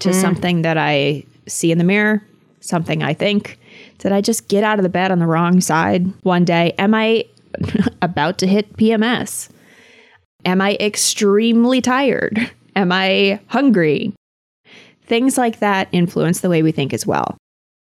to 0.00 0.10
mm. 0.10 0.20
something 0.20 0.62
that 0.62 0.78
I 0.78 1.24
see 1.46 1.72
in 1.72 1.78
the 1.78 1.84
mirror, 1.84 2.22
something 2.60 3.02
I 3.02 3.14
think? 3.14 3.58
Did 3.98 4.12
I 4.12 4.20
just 4.20 4.48
get 4.48 4.64
out 4.64 4.78
of 4.78 4.82
the 4.82 4.88
bed 4.88 5.10
on 5.10 5.18
the 5.18 5.26
wrong 5.26 5.60
side 5.60 6.06
one 6.22 6.44
day? 6.44 6.72
Am 6.78 6.94
I 6.94 7.24
about 8.02 8.38
to 8.38 8.46
hit 8.46 8.76
PMS? 8.76 9.48
Am 10.44 10.60
I 10.60 10.76
extremely 10.80 11.80
tired? 11.80 12.50
Am 12.76 12.92
I 12.92 13.40
hungry? 13.48 14.14
Things 15.04 15.36
like 15.36 15.58
that 15.58 15.88
influence 15.92 16.40
the 16.40 16.48
way 16.48 16.62
we 16.62 16.72
think 16.72 16.94
as 16.94 17.06
well. 17.06 17.36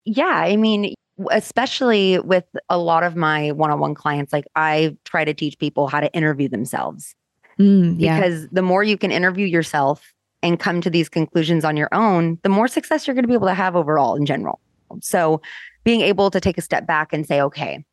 Yeah. 0.05 0.25
I 0.25 0.55
mean, 0.55 0.93
especially 1.29 2.19
with 2.19 2.45
a 2.69 2.77
lot 2.77 3.03
of 3.03 3.15
my 3.15 3.51
one 3.51 3.69
on 3.69 3.79
one 3.79 3.93
clients, 3.93 4.33
like 4.33 4.45
I 4.55 4.97
try 5.05 5.23
to 5.23 5.33
teach 5.33 5.57
people 5.59 5.87
how 5.87 5.99
to 5.99 6.11
interview 6.13 6.49
themselves 6.49 7.13
Mm, 7.59 7.97
yeah. 7.99 8.15
because 8.17 8.47
the 8.49 8.61
more 8.61 8.83
you 8.83 8.97
can 8.97 9.11
interview 9.11 9.45
yourself 9.45 10.13
and 10.43 10.59
come 10.59 10.81
to 10.81 10.89
these 10.89 11.09
conclusions 11.09 11.63
on 11.63 11.77
your 11.77 11.89
own, 11.91 12.39
the 12.43 12.49
more 12.49 12.67
success 12.67 13.05
you're 13.05 13.13
going 13.13 13.23
to 13.23 13.27
be 13.27 13.33
able 13.33 13.47
to 13.47 13.53
have 13.53 13.75
overall 13.75 14.15
in 14.15 14.25
general. 14.25 14.59
So, 15.01 15.41
being 15.83 16.01
able 16.01 16.29
to 16.29 16.39
take 16.39 16.57
a 16.57 16.61
step 16.61 16.85
back 16.85 17.11
and 17.11 17.25
say, 17.25 17.41
okay, 17.41 17.83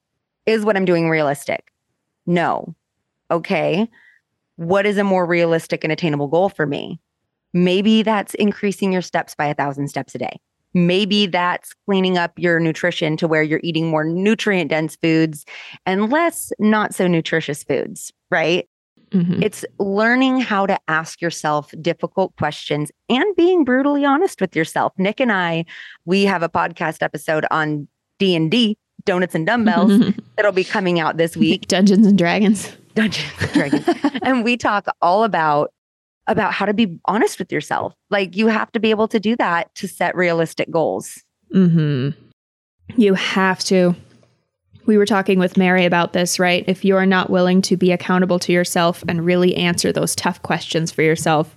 is 0.47 0.64
what 0.64 0.76
I'm 0.76 0.85
doing 0.85 1.09
realistic? 1.09 1.73
No. 2.26 2.75
Okay. 3.31 3.88
What 4.57 4.85
is 4.85 4.99
a 4.99 5.05
more 5.05 5.25
realistic 5.25 5.85
and 5.85 5.93
attainable 5.93 6.28
goal 6.28 6.49
for 6.49 6.67
me? 6.67 7.00
Maybe 7.55 8.02
that's 8.02 8.35
increasing 8.35 8.93
your 8.93 9.02
steps 9.02 9.35
by 9.35 9.47
a 9.47 9.55
thousand 9.55 9.88
steps 9.88 10.14
a 10.14 10.19
day. 10.19 10.40
Maybe 10.75 11.26
that's 11.26 11.75
cleaning 11.87 12.19
up 12.19 12.33
your 12.37 12.61
nutrition 12.61 13.17
to 13.19 13.28
where 13.28 13.43
you're 13.43 13.61
eating 13.62 13.88
more 13.88 14.05
nutrient 14.05 14.71
dense 14.71 14.97
foods 14.97 15.47
and 15.87 16.11
less 16.11 16.52
not 16.59 16.95
so 16.95 17.07
nutritious 17.07 17.64
foods, 17.64 18.12
right? 18.31 18.69
Mhm. 19.10 19.42
It's 19.42 19.64
learning 19.78 20.40
how 20.40 20.66
to 20.66 20.78
ask 20.88 21.20
yourself 21.22 21.72
difficult 21.80 22.34
questions 22.36 22.90
and 23.08 23.24
being 23.36 23.64
brutally 23.64 24.04
honest 24.04 24.40
with 24.40 24.54
yourself. 24.54 24.92
Nick 24.98 25.20
and 25.20 25.32
I, 25.32 25.64
we 26.04 26.24
have 26.24 26.42
a 26.42 26.48
podcast 26.48 27.02
episode 27.02 27.46
on 27.50 27.88
D&D, 28.18 28.76
Donuts 29.04 29.34
and 29.34 29.46
Dumbbells, 29.46 29.92
that'll 30.36 30.52
be 30.52 30.64
coming 30.64 31.00
out 31.00 31.16
this 31.16 31.36
week. 31.36 31.66
Dungeons 31.68 32.06
and 32.06 32.18
Dragons. 32.18 32.76
Dungeons 32.94 33.32
and 33.40 33.52
Dragons. 33.52 33.88
and 34.22 34.44
we 34.44 34.56
talk 34.56 34.86
all 35.00 35.24
about 35.24 35.72
about 36.26 36.52
how 36.52 36.66
to 36.66 36.74
be 36.74 36.98
honest 37.06 37.38
with 37.38 37.50
yourself. 37.50 37.94
Like 38.10 38.36
you 38.36 38.48
have 38.48 38.70
to 38.72 38.80
be 38.80 38.90
able 38.90 39.08
to 39.08 39.18
do 39.18 39.34
that 39.36 39.74
to 39.76 39.88
set 39.88 40.14
realistic 40.14 40.70
goals. 40.70 41.22
hmm 41.52 42.10
You 42.96 43.14
have 43.14 43.60
to. 43.64 43.94
We 44.88 44.97
were 44.97 45.04
talking 45.04 45.38
with 45.38 45.59
Mary 45.59 45.85
about 45.85 46.14
this, 46.14 46.38
right? 46.38 46.64
If 46.66 46.83
you 46.83 46.97
are 46.97 47.04
not 47.04 47.28
willing 47.28 47.61
to 47.62 47.76
be 47.76 47.92
accountable 47.92 48.38
to 48.38 48.52
yourself 48.52 49.04
and 49.07 49.23
really 49.23 49.54
answer 49.54 49.92
those 49.92 50.16
tough 50.16 50.42
questions 50.42 50.90
for 50.90 51.02
yourself, 51.02 51.54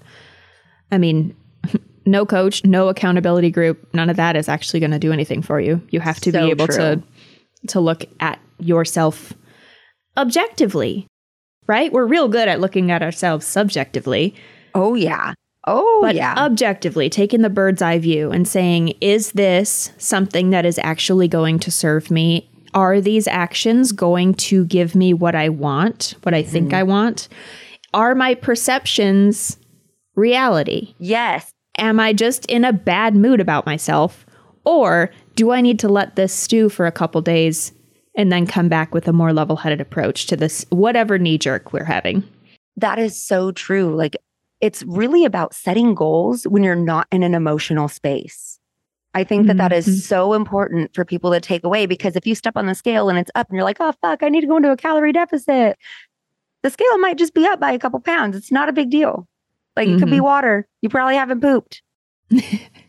I 0.91 0.97
mean, 0.97 1.33
no 2.05 2.25
coach, 2.25 2.65
no 2.65 2.89
accountability 2.89 3.49
group, 3.49 3.87
none 3.93 4.09
of 4.09 4.17
that 4.17 4.35
is 4.35 4.49
actually 4.49 4.81
going 4.81 4.91
to 4.91 4.99
do 4.99 5.13
anything 5.13 5.41
for 5.41 5.61
you. 5.61 5.81
You 5.91 6.01
have 6.01 6.19
to 6.19 6.31
So 6.33 6.43
be 6.43 6.51
able 6.51 6.67
to 6.67 7.01
to 7.69 7.79
look 7.79 8.03
at 8.19 8.37
yourself 8.59 9.31
objectively. 10.17 11.07
Right? 11.67 11.89
We're 11.93 12.07
real 12.07 12.27
good 12.27 12.49
at 12.49 12.59
looking 12.59 12.91
at 12.91 13.01
ourselves 13.01 13.47
subjectively. 13.47 14.35
Oh 14.75 14.93
yeah. 14.95 15.35
Oh 15.65 15.99
but 16.01 16.15
yeah. 16.15 16.35
objectively 16.37 17.09
taking 17.09 17.43
the 17.43 17.49
bird's 17.49 17.81
eye 17.81 17.99
view 17.99 18.31
and 18.31 18.45
saying 18.45 18.89
is 18.99 19.31
this 19.31 19.93
something 19.97 20.49
that 20.49 20.65
is 20.65 20.79
actually 20.79 21.29
going 21.29 21.59
to 21.59 21.71
serve 21.71 22.11
me 22.11 22.49
are 22.73 23.01
these 23.01 23.27
actions 23.27 23.91
going 23.91 24.33
to 24.33 24.65
give 24.65 24.95
me 24.95 25.13
what 25.13 25.35
i 25.35 25.49
want 25.49 26.15
what 26.23 26.33
i 26.33 26.43
think 26.43 26.73
i 26.73 26.83
want 26.83 27.27
are 27.93 28.15
my 28.15 28.33
perceptions 28.35 29.57
reality 30.15 30.93
yes. 30.97 31.53
am 31.77 31.99
i 31.99 32.13
just 32.13 32.45
in 32.45 32.63
a 32.63 32.73
bad 32.73 33.15
mood 33.15 33.39
about 33.39 33.65
myself 33.65 34.25
or 34.65 35.09
do 35.35 35.51
i 35.51 35.61
need 35.61 35.79
to 35.79 35.89
let 35.89 36.15
this 36.15 36.33
stew 36.33 36.69
for 36.69 36.85
a 36.85 36.91
couple 36.91 37.21
days 37.21 37.71
and 38.15 38.31
then 38.31 38.45
come 38.45 38.67
back 38.67 38.93
with 38.93 39.07
a 39.07 39.13
more 39.13 39.31
level-headed 39.31 39.79
approach 39.79 40.27
to 40.27 40.35
this 40.35 40.65
whatever 40.69 41.17
knee 41.17 41.37
jerk 41.37 41.71
we're 41.71 41.83
having 41.83 42.23
That 42.77 42.99
is 42.99 43.21
so 43.21 43.51
true. 43.51 43.95
Like 43.95 44.15
it's 44.59 44.83
really 44.83 45.25
about 45.25 45.53
setting 45.53 45.95
goals 45.95 46.45
when 46.45 46.63
you're 46.63 46.75
not 46.75 47.07
in 47.11 47.23
an 47.23 47.33
emotional 47.33 47.87
space. 47.87 48.50
I 49.13 49.23
think 49.25 49.47
that 49.47 49.57
that 49.57 49.71
Mhm. 49.71 49.77
is 49.77 50.07
so 50.07 50.33
important 50.33 50.93
for 50.95 51.03
people 51.03 51.31
to 51.31 51.41
take 51.41 51.63
away 51.65 51.85
because 51.85 52.15
if 52.15 52.25
you 52.25 52.33
step 52.33 52.55
on 52.55 52.65
the 52.65 52.75
scale 52.75 53.09
and 53.09 53.19
it's 53.19 53.31
up 53.35 53.49
and 53.49 53.55
you're 53.57 53.65
like, 53.65 53.77
oh, 53.81 53.93
fuck, 54.01 54.23
I 54.23 54.29
need 54.29 54.41
to 54.41 54.47
go 54.47 54.57
into 54.57 54.71
a 54.71 54.77
calorie 54.77 55.11
deficit, 55.11 55.77
the 56.63 56.69
scale 56.69 56.97
might 56.99 57.17
just 57.17 57.33
be 57.33 57.45
up 57.45 57.59
by 57.59 57.71
a 57.73 57.79
couple 57.79 57.99
pounds. 57.99 58.35
It's 58.37 58.51
not 58.51 58.69
a 58.69 58.73
big 58.73 58.89
deal. 58.89 59.27
Like 59.75 59.87
it 59.89 59.99
could 59.99 60.09
be 60.09 60.19
water. 60.19 60.67
You 60.81 60.89
probably 60.89 61.15
haven't 61.15 61.41
pooped. 61.41 61.81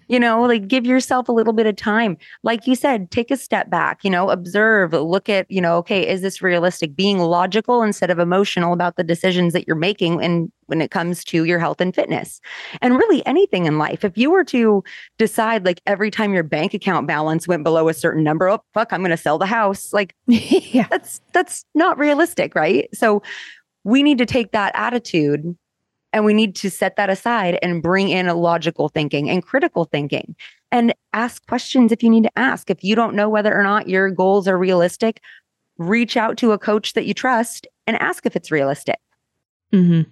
you 0.08 0.18
know, 0.18 0.42
like 0.42 0.68
give 0.68 0.86
yourself 0.86 1.28
a 1.28 1.32
little 1.32 1.52
bit 1.52 1.66
of 1.66 1.76
time. 1.76 2.16
Like 2.42 2.66
you 2.66 2.74
said, 2.74 3.10
take 3.10 3.30
a 3.30 3.36
step 3.36 3.70
back, 3.70 4.04
you 4.04 4.10
know, 4.10 4.30
observe, 4.30 4.92
look 4.92 5.28
at, 5.28 5.50
you 5.50 5.60
know, 5.60 5.76
okay, 5.78 6.06
is 6.06 6.20
this 6.22 6.42
realistic? 6.42 6.94
Being 6.94 7.18
logical 7.18 7.82
instead 7.82 8.10
of 8.10 8.18
emotional 8.18 8.72
about 8.72 8.96
the 8.96 9.04
decisions 9.04 9.52
that 9.52 9.66
you're 9.66 9.76
making 9.76 10.22
and 10.22 10.50
when 10.66 10.80
it 10.80 10.90
comes 10.90 11.24
to 11.24 11.44
your 11.44 11.58
health 11.58 11.80
and 11.80 11.94
fitness. 11.94 12.40
And 12.80 12.96
really 12.96 13.24
anything 13.26 13.66
in 13.66 13.78
life. 13.78 14.04
If 14.04 14.16
you 14.16 14.30
were 14.30 14.44
to 14.44 14.82
decide 15.18 15.64
like 15.64 15.80
every 15.86 16.10
time 16.10 16.32
your 16.32 16.42
bank 16.42 16.74
account 16.74 17.06
balance 17.06 17.46
went 17.46 17.64
below 17.64 17.88
a 17.88 17.94
certain 17.94 18.24
number, 18.24 18.48
oh 18.48 18.62
fuck, 18.74 18.92
I'm 18.92 19.00
going 19.00 19.10
to 19.10 19.16
sell 19.16 19.38
the 19.38 19.46
house. 19.46 19.92
Like 19.92 20.14
yeah 20.26 20.86
that's 20.90 21.20
that's 21.32 21.64
not 21.74 21.98
realistic, 21.98 22.54
right? 22.54 22.88
So 22.94 23.22
we 23.84 24.02
need 24.02 24.18
to 24.18 24.26
take 24.26 24.52
that 24.52 24.72
attitude 24.74 25.56
and 26.12 26.24
we 26.24 26.34
need 26.34 26.54
to 26.56 26.70
set 26.70 26.96
that 26.96 27.10
aside 27.10 27.58
and 27.62 27.82
bring 27.82 28.10
in 28.10 28.28
a 28.28 28.34
logical 28.34 28.88
thinking 28.88 29.30
and 29.30 29.44
critical 29.44 29.84
thinking 29.84 30.36
and 30.70 30.94
ask 31.12 31.46
questions 31.46 31.92
if 31.92 32.02
you 32.02 32.10
need 32.10 32.24
to 32.24 32.38
ask. 32.38 32.70
If 32.70 32.82
you 32.82 32.94
don't 32.94 33.14
know 33.14 33.28
whether 33.28 33.54
or 33.54 33.62
not 33.62 33.88
your 33.88 34.10
goals 34.10 34.48
are 34.48 34.58
realistic, 34.58 35.20
reach 35.78 36.16
out 36.16 36.36
to 36.38 36.52
a 36.52 36.58
coach 36.58 36.94
that 36.94 37.06
you 37.06 37.14
trust 37.14 37.66
and 37.86 37.96
ask 38.00 38.26
if 38.26 38.36
it's 38.36 38.50
realistic. 38.50 38.98
hmm 39.70 40.02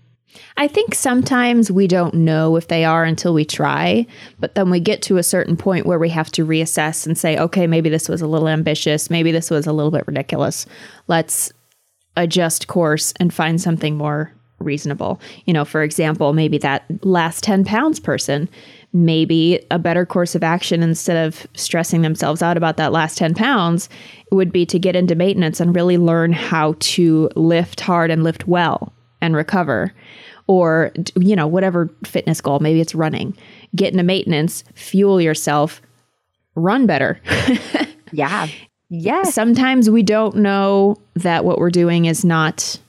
I 0.56 0.68
think 0.68 0.94
sometimes 0.94 1.72
we 1.72 1.88
don't 1.88 2.14
know 2.14 2.54
if 2.54 2.68
they 2.68 2.84
are 2.84 3.02
until 3.02 3.34
we 3.34 3.44
try, 3.44 4.06
but 4.38 4.54
then 4.54 4.70
we 4.70 4.78
get 4.78 5.02
to 5.02 5.16
a 5.16 5.24
certain 5.24 5.56
point 5.56 5.86
where 5.86 5.98
we 5.98 6.08
have 6.10 6.30
to 6.32 6.46
reassess 6.46 7.04
and 7.04 7.18
say, 7.18 7.36
okay, 7.36 7.66
maybe 7.66 7.88
this 7.88 8.08
was 8.08 8.22
a 8.22 8.28
little 8.28 8.48
ambitious. 8.48 9.10
Maybe 9.10 9.32
this 9.32 9.50
was 9.50 9.66
a 9.66 9.72
little 9.72 9.90
bit 9.90 10.06
ridiculous. 10.06 10.66
Let's 11.08 11.52
adjust 12.16 12.68
course 12.68 13.12
and 13.18 13.34
find 13.34 13.60
something 13.60 13.96
more 13.96 14.32
reasonable. 14.60 15.20
You 15.46 15.52
know, 15.52 15.64
for 15.64 15.82
example, 15.82 16.32
maybe 16.32 16.58
that 16.58 16.84
last 17.04 17.42
10 17.42 17.64
pounds 17.64 17.98
person, 17.98 18.48
maybe 18.92 19.64
a 19.70 19.78
better 19.78 20.04
course 20.04 20.34
of 20.34 20.42
action 20.42 20.82
instead 20.82 21.26
of 21.26 21.46
stressing 21.54 22.02
themselves 22.02 22.42
out 22.42 22.56
about 22.56 22.76
that 22.76 22.92
last 22.92 23.18
10 23.18 23.34
pounds 23.34 23.88
would 24.32 24.52
be 24.52 24.66
to 24.66 24.78
get 24.78 24.96
into 24.96 25.14
maintenance 25.14 25.60
and 25.60 25.74
really 25.74 25.96
learn 25.98 26.32
how 26.32 26.74
to 26.80 27.28
lift 27.36 27.80
hard 27.80 28.10
and 28.10 28.22
lift 28.24 28.46
well 28.48 28.92
and 29.20 29.36
recover 29.36 29.92
or 30.46 30.90
you 31.14 31.36
know 31.36 31.46
whatever 31.46 31.88
fitness 32.04 32.40
goal 32.40 32.58
maybe 32.58 32.80
it's 32.80 32.94
running 32.94 33.36
get 33.76 33.92
into 33.92 34.02
maintenance 34.02 34.64
fuel 34.74 35.20
yourself 35.20 35.80
run 36.56 36.86
better 36.86 37.20
yeah 38.12 38.48
Yeah. 38.88 39.22
sometimes 39.24 39.88
we 39.90 40.02
don't 40.02 40.36
know 40.36 40.96
that 41.14 41.44
what 41.44 41.58
we're 41.58 41.70
doing 41.70 42.06
is 42.06 42.24
not 42.24 42.80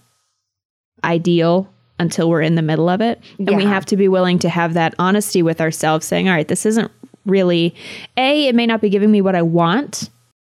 ideal 1.04 1.72
until 2.00 2.30
we're 2.30 2.42
in 2.42 2.56
the 2.56 2.62
middle 2.62 2.90
of 2.90 3.00
it. 3.00 3.22
And 3.38 3.56
we 3.56 3.64
have 3.64 3.86
to 3.88 3.98
be 3.98 4.08
willing 4.08 4.40
to 4.40 4.50
have 4.50 4.74
that 4.74 4.96
honesty 4.98 5.44
with 5.44 5.62
ourselves 5.62 6.06
saying, 6.06 6.28
all 6.28 6.36
right, 6.36 6.48
this 6.48 6.66
isn't 6.66 6.92
really, 7.26 7.76
A, 8.18 8.48
it 8.48 8.56
may 8.56 8.66
not 8.66 8.82
be 8.82 8.90
giving 8.90 9.12
me 9.12 9.22
what 9.22 9.36
I 9.36 9.44
want. 9.44 10.10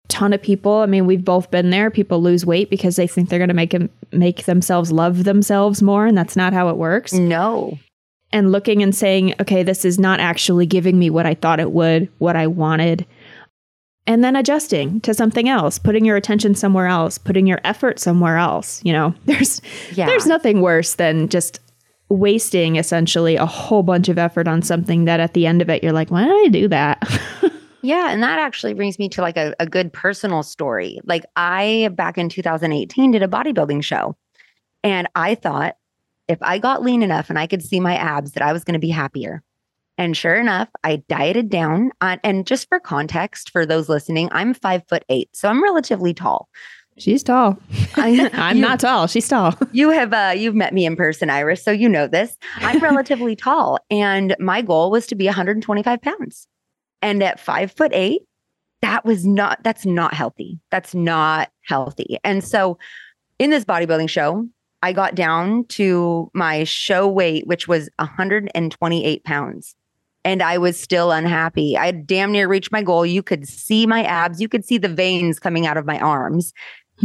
Ton 0.08 0.34
of 0.34 0.42
people, 0.42 0.74
I 0.74 0.86
mean, 0.86 1.06
we've 1.06 1.26
both 1.26 1.50
been 1.50 1.70
there. 1.70 1.90
People 1.90 2.22
lose 2.22 2.46
weight 2.46 2.70
because 2.70 2.96
they 2.96 3.08
think 3.08 3.30
they're 3.30 3.40
going 3.40 3.48
to 3.48 3.56
make 3.56 3.72
them 3.72 3.90
make 4.12 4.44
themselves 4.44 4.92
love 4.92 5.24
themselves 5.24 5.82
more, 5.82 6.06
and 6.06 6.18
that's 6.18 6.36
not 6.36 6.52
how 6.52 6.68
it 6.68 6.76
works. 6.76 7.14
no 7.14 7.80
And 8.34 8.52
looking 8.52 8.84
and 8.84 8.94
saying, 8.94 9.34
okay, 9.40 9.64
this 9.64 9.86
is 9.86 9.98
not 9.98 10.20
actually 10.20 10.66
giving 10.66 11.00
me 11.00 11.10
what 11.10 11.26
I 11.26 11.34
thought 11.34 11.60
it 11.62 11.72
would, 11.72 12.10
what 12.18 12.36
I 12.36 12.48
wanted. 12.48 13.06
And 14.08 14.24
then 14.24 14.36
adjusting 14.36 15.00
to 15.02 15.14
something 15.14 15.48
else, 15.48 15.78
putting 15.78 16.06
your 16.06 16.18
attention 16.18 16.56
somewhere 16.56 16.88
else, 16.88 17.18
putting 17.18 17.46
your 17.46 17.60
effort 17.64 18.00
somewhere 18.00 18.38
else. 18.38 18.82
You 18.84 18.94
know, 18.94 19.14
there's 19.26 19.62
Yeah. 19.94 20.06
there's 20.08 20.26
nothing 20.26 20.62
worse 20.62 20.96
than 20.96 21.30
just 21.30 21.60
wasting 22.10 22.76
essentially 22.76 23.36
a 23.38 23.46
whole 23.46 23.84
bunch 23.84 24.10
of 24.10 24.18
effort 24.18 24.48
on 24.48 24.62
something 24.62 25.06
that 25.06 25.20
at 25.22 25.34
the 25.34 25.46
end 25.48 25.62
of 25.62 25.70
it 25.70 25.82
you're 25.82 25.94
like, 25.94 26.12
why 26.12 26.26
did 26.26 26.46
I 26.46 26.48
do 26.50 26.68
that? 26.70 27.22
Yeah, 27.84 28.12
and 28.12 28.22
that 28.22 28.38
actually 28.38 28.76
brings 28.76 29.00
me 29.00 29.10
to 29.10 29.22
like 29.22 29.38
a, 29.38 29.56
a 29.60 29.66
good 29.66 29.92
personal 29.92 30.44
story. 30.44 31.00
Like 31.04 31.24
I 31.36 31.90
back 31.94 32.20
in 32.20 32.30
2018 32.30 33.10
did 33.10 33.24
a 33.24 33.28
bodybuilding 33.28 33.84
show. 33.84 34.16
And 34.84 35.08
I 35.16 35.34
thought 35.34 35.78
if 36.28 36.38
I 36.44 36.60
got 36.60 36.84
lean 36.84 37.02
enough 37.02 37.32
and 37.32 37.40
I 37.40 37.48
could 37.48 37.64
see 37.64 37.80
my 37.80 37.96
abs 37.96 38.34
that 38.34 38.44
I 38.44 38.54
was 38.54 38.64
going 38.64 38.74
to 38.76 38.80
be 38.80 38.90
happier. 38.90 39.42
And 40.02 40.18
sure 40.18 40.34
enough, 40.34 40.68
I 40.84 41.04
dieted 41.10 41.52
down. 41.52 41.92
On, 42.02 42.20
and 42.24 42.48
just 42.48 42.68
for 42.70 42.80
context, 42.80 43.52
for 43.52 43.68
those 43.68 43.88
listening, 43.88 44.30
I'm 44.32 44.56
five 44.56 44.82
foot 44.88 45.06
eight, 45.10 45.30
so 45.32 45.48
I'm 45.48 45.62
relatively 45.62 46.12
tall. 46.12 46.50
She's 46.98 47.22
tall. 47.22 47.60
I, 47.98 48.28
I'm 48.34 48.56
you- 48.56 48.64
not 48.64 48.80
tall. 48.80 49.06
She's 49.06 49.28
tall. 49.28 49.54
You 49.72 49.92
have 49.92 50.12
uh, 50.12 50.34
you've 50.36 50.56
met 50.56 50.74
me 50.74 50.88
in 50.88 50.96
person, 50.96 51.30
Iris, 51.30 51.64
so 51.64 51.70
you 51.70 51.88
know 51.88 52.08
this. 52.08 52.36
I'm 52.56 52.80
relatively 52.84 53.36
tall, 53.36 53.78
and 53.92 54.36
my 54.40 54.64
goal 54.64 54.90
was 54.90 55.06
to 55.06 55.14
be 55.14 55.26
125 55.26 56.02
pounds. 56.02 56.48
And 57.04 57.22
at 57.22 57.40
five 57.40 57.72
foot 57.72 57.92
eight, 57.94 58.24
that 58.82 59.06
was 59.06 59.24
not 59.24 59.64
that's 59.64 59.86
not 59.86 60.16
healthy. 60.16 60.60
That's 60.72 60.96
not 60.96 61.52
healthy. 61.64 62.18
And 62.24 62.44
so, 62.44 62.80
in 63.38 63.52
this 63.52 63.66
bodybuilding 63.66 64.10
show, 64.10 64.48
I 64.82 64.94
got 64.94 65.14
down 65.14 65.66
to 65.66 66.32
my 66.34 66.64
show 66.64 67.08
weight, 67.08 67.46
which 67.46 67.68
was 67.68 67.88
128 68.00 69.24
pounds. 69.26 69.76
And 70.24 70.44
I 70.44 70.58
was 70.58 70.80
still 70.80 71.12
unhappy. 71.12 71.78
I 71.78 71.92
damn 71.92 72.32
near 72.32 72.48
reached 72.48 72.72
my 72.72 72.84
goal. 72.84 73.06
You 73.06 73.24
could 73.24 73.48
see 73.48 73.88
my 73.88 74.04
abs, 74.04 74.40
you 74.40 74.48
could 74.48 74.66
see 74.66 74.78
the 74.78 74.88
veins 74.88 75.40
coming 75.40 75.66
out 75.66 75.78
of 75.78 75.86
my 75.86 76.00
arms. 76.00 76.54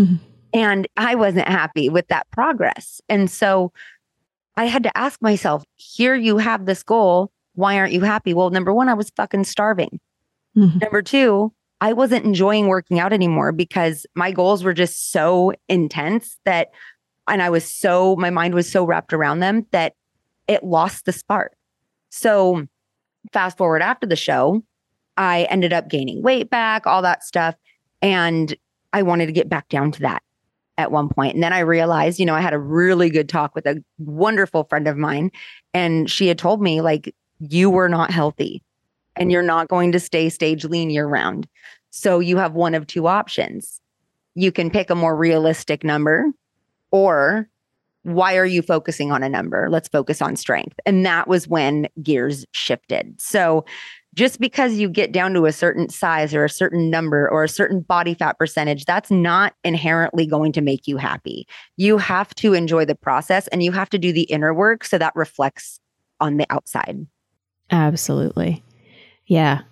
And 0.55 0.87
I 0.97 1.17
wasn't 1.17 1.49
happy 1.49 1.91
with 1.91 2.09
that 2.09 2.31
progress. 2.31 3.03
And 3.11 3.31
so 3.31 3.73
I 4.57 4.65
had 4.65 4.85
to 4.85 4.97
ask 4.97 5.21
myself, 5.21 5.65
here 5.75 6.15
you 6.15 6.39
have 6.39 6.65
this 6.65 6.83
goal. 6.83 7.31
Why 7.57 7.79
aren't 7.79 7.93
you 7.93 8.01
happy? 8.01 8.33
Well, 8.33 8.49
number 8.49 8.73
one, 8.73 8.89
I 8.89 8.95
was 8.95 9.11
fucking 9.11 9.45
starving. 9.45 10.01
Mhm. 10.57 10.81
Number 10.81 11.03
two, 11.03 11.53
I 11.83 11.93
wasn't 11.93 12.25
enjoying 12.25 12.69
working 12.69 12.99
out 12.99 13.13
anymore 13.13 13.53
because 13.53 14.07
my 14.15 14.33
goals 14.33 14.65
were 14.65 14.73
just 14.73 15.11
so 15.13 15.53
intense 15.69 16.39
that, 16.47 16.71
and 17.29 17.43
I 17.43 17.51
was 17.51 17.65
so, 17.71 18.17
my 18.17 18.31
mind 18.31 18.55
was 18.55 18.71
so 18.71 18.85
wrapped 18.85 19.13
around 19.13 19.41
them 19.41 19.67
that 19.73 19.93
it 20.49 20.65
lost 20.65 21.05
the 21.05 21.13
spark. 21.13 21.53
So, 22.09 22.67
fast 23.33 23.57
forward 23.57 23.83
after 23.83 24.07
the 24.07 24.17
show, 24.17 24.63
I 25.17 25.45
ended 25.45 25.73
up 25.73 25.89
gaining 25.89 26.23
weight 26.23 26.51
back, 26.51 26.87
all 26.87 27.03
that 27.03 27.25
stuff. 27.25 27.55
And 28.03 28.55
I 28.93 29.03
wanted 29.03 29.27
to 29.27 29.33
get 29.33 29.49
back 29.49 29.69
down 29.69 29.93
to 29.93 30.01
that 30.01 30.23
at 30.79 30.93
one 30.93 31.09
point. 31.09 31.35
And 31.35 31.43
then 31.43 31.53
I 31.53 31.61
realized, 31.61 32.21
you 32.21 32.27
know, 32.27 32.35
I 32.35 32.41
had 32.41 32.53
a 32.53 32.59
really 32.59 33.09
good 33.09 33.29
talk 33.29 33.55
with 33.55 33.67
a 33.67 33.83
wonderful 33.99 34.65
friend 34.65 34.87
of 34.87 34.97
mine. 34.97 35.31
And 35.73 36.11
she 36.11 36.29
had 36.29 36.39
told 36.39 36.61
me, 36.61 36.81
like, 36.81 37.15
you 37.39 37.71
were 37.71 37.89
not 37.89 38.11
healthy 38.11 38.63
and 39.17 39.33
you're 39.33 39.43
not 39.43 39.69
going 39.69 39.93
to 39.93 40.01
stay 40.01 40.29
stage 40.29 40.65
lean 40.65 40.91
year 40.91 41.07
round. 41.07 41.49
So 41.91 42.19
you 42.19 42.37
have 42.37 42.53
one 42.53 42.75
of 42.75 42.87
two 42.87 43.07
options. 43.07 43.81
You 44.35 44.53
can 44.53 44.71
pick 44.71 44.91
a 44.91 44.95
more 44.95 45.17
realistic 45.17 45.83
number, 45.83 46.27
or 46.91 47.49
why 48.07 48.37
are 48.37 48.47
you 48.47 48.63
focusing 48.63 49.11
on 49.11 49.25
a 49.25 49.29
number? 49.29 49.69
Let's 49.69 49.89
focus 49.89 50.23
on 50.23 50.37
strength. 50.37 50.79
And 50.87 51.05
that 51.05 51.27
was 51.27 51.49
when 51.49 51.89
gears 52.01 52.47
shifted. 52.53 53.21
So 53.21 53.65
just 54.15 54.39
because 54.39 54.75
you 54.75 54.89
get 54.89 55.11
down 55.11 55.35
to 55.35 55.45
a 55.45 55.53
certain 55.53 55.89
size 55.89 56.33
or 56.33 56.45
a 56.45 56.49
certain 56.49 56.89
number 56.89 57.29
or 57.29 57.43
a 57.43 57.49
certain 57.49 57.81
body 57.81 58.15
fat 58.15 58.39
percentage, 58.39 58.85
that's 58.85 59.11
not 59.11 59.55
inherently 59.65 60.25
going 60.25 60.53
to 60.53 60.61
make 60.61 60.87
you 60.87 60.97
happy. 60.99 61.49
You 61.77 61.99
have 61.99 62.33
to 62.37 62.55
enjoy 62.55 62.85
the 62.85 62.95
process 62.95 63.49
and 63.49 63.61
you 63.65 63.73
have 63.73 63.91
to 63.91 63.99
do 63.99 64.13
the 64.13 64.23
inner 64.23 64.55
work 64.55 64.85
so 64.85 64.99
that 64.99 65.13
reflects 65.17 65.81
on 66.21 66.37
the 66.37 66.47
outside. 66.49 67.05
Absolutely. 67.73 68.63
Yeah. 69.27 69.63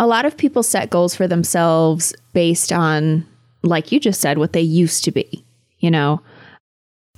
A 0.00 0.06
lot 0.06 0.24
of 0.24 0.38
people 0.38 0.62
set 0.62 0.88
goals 0.88 1.14
for 1.14 1.28
themselves 1.28 2.14
based 2.32 2.72
on, 2.72 3.26
like 3.62 3.92
you 3.92 4.00
just 4.00 4.22
said, 4.22 4.38
what 4.38 4.54
they 4.54 4.62
used 4.62 5.04
to 5.04 5.12
be. 5.12 5.44
You 5.78 5.90
know, 5.90 6.22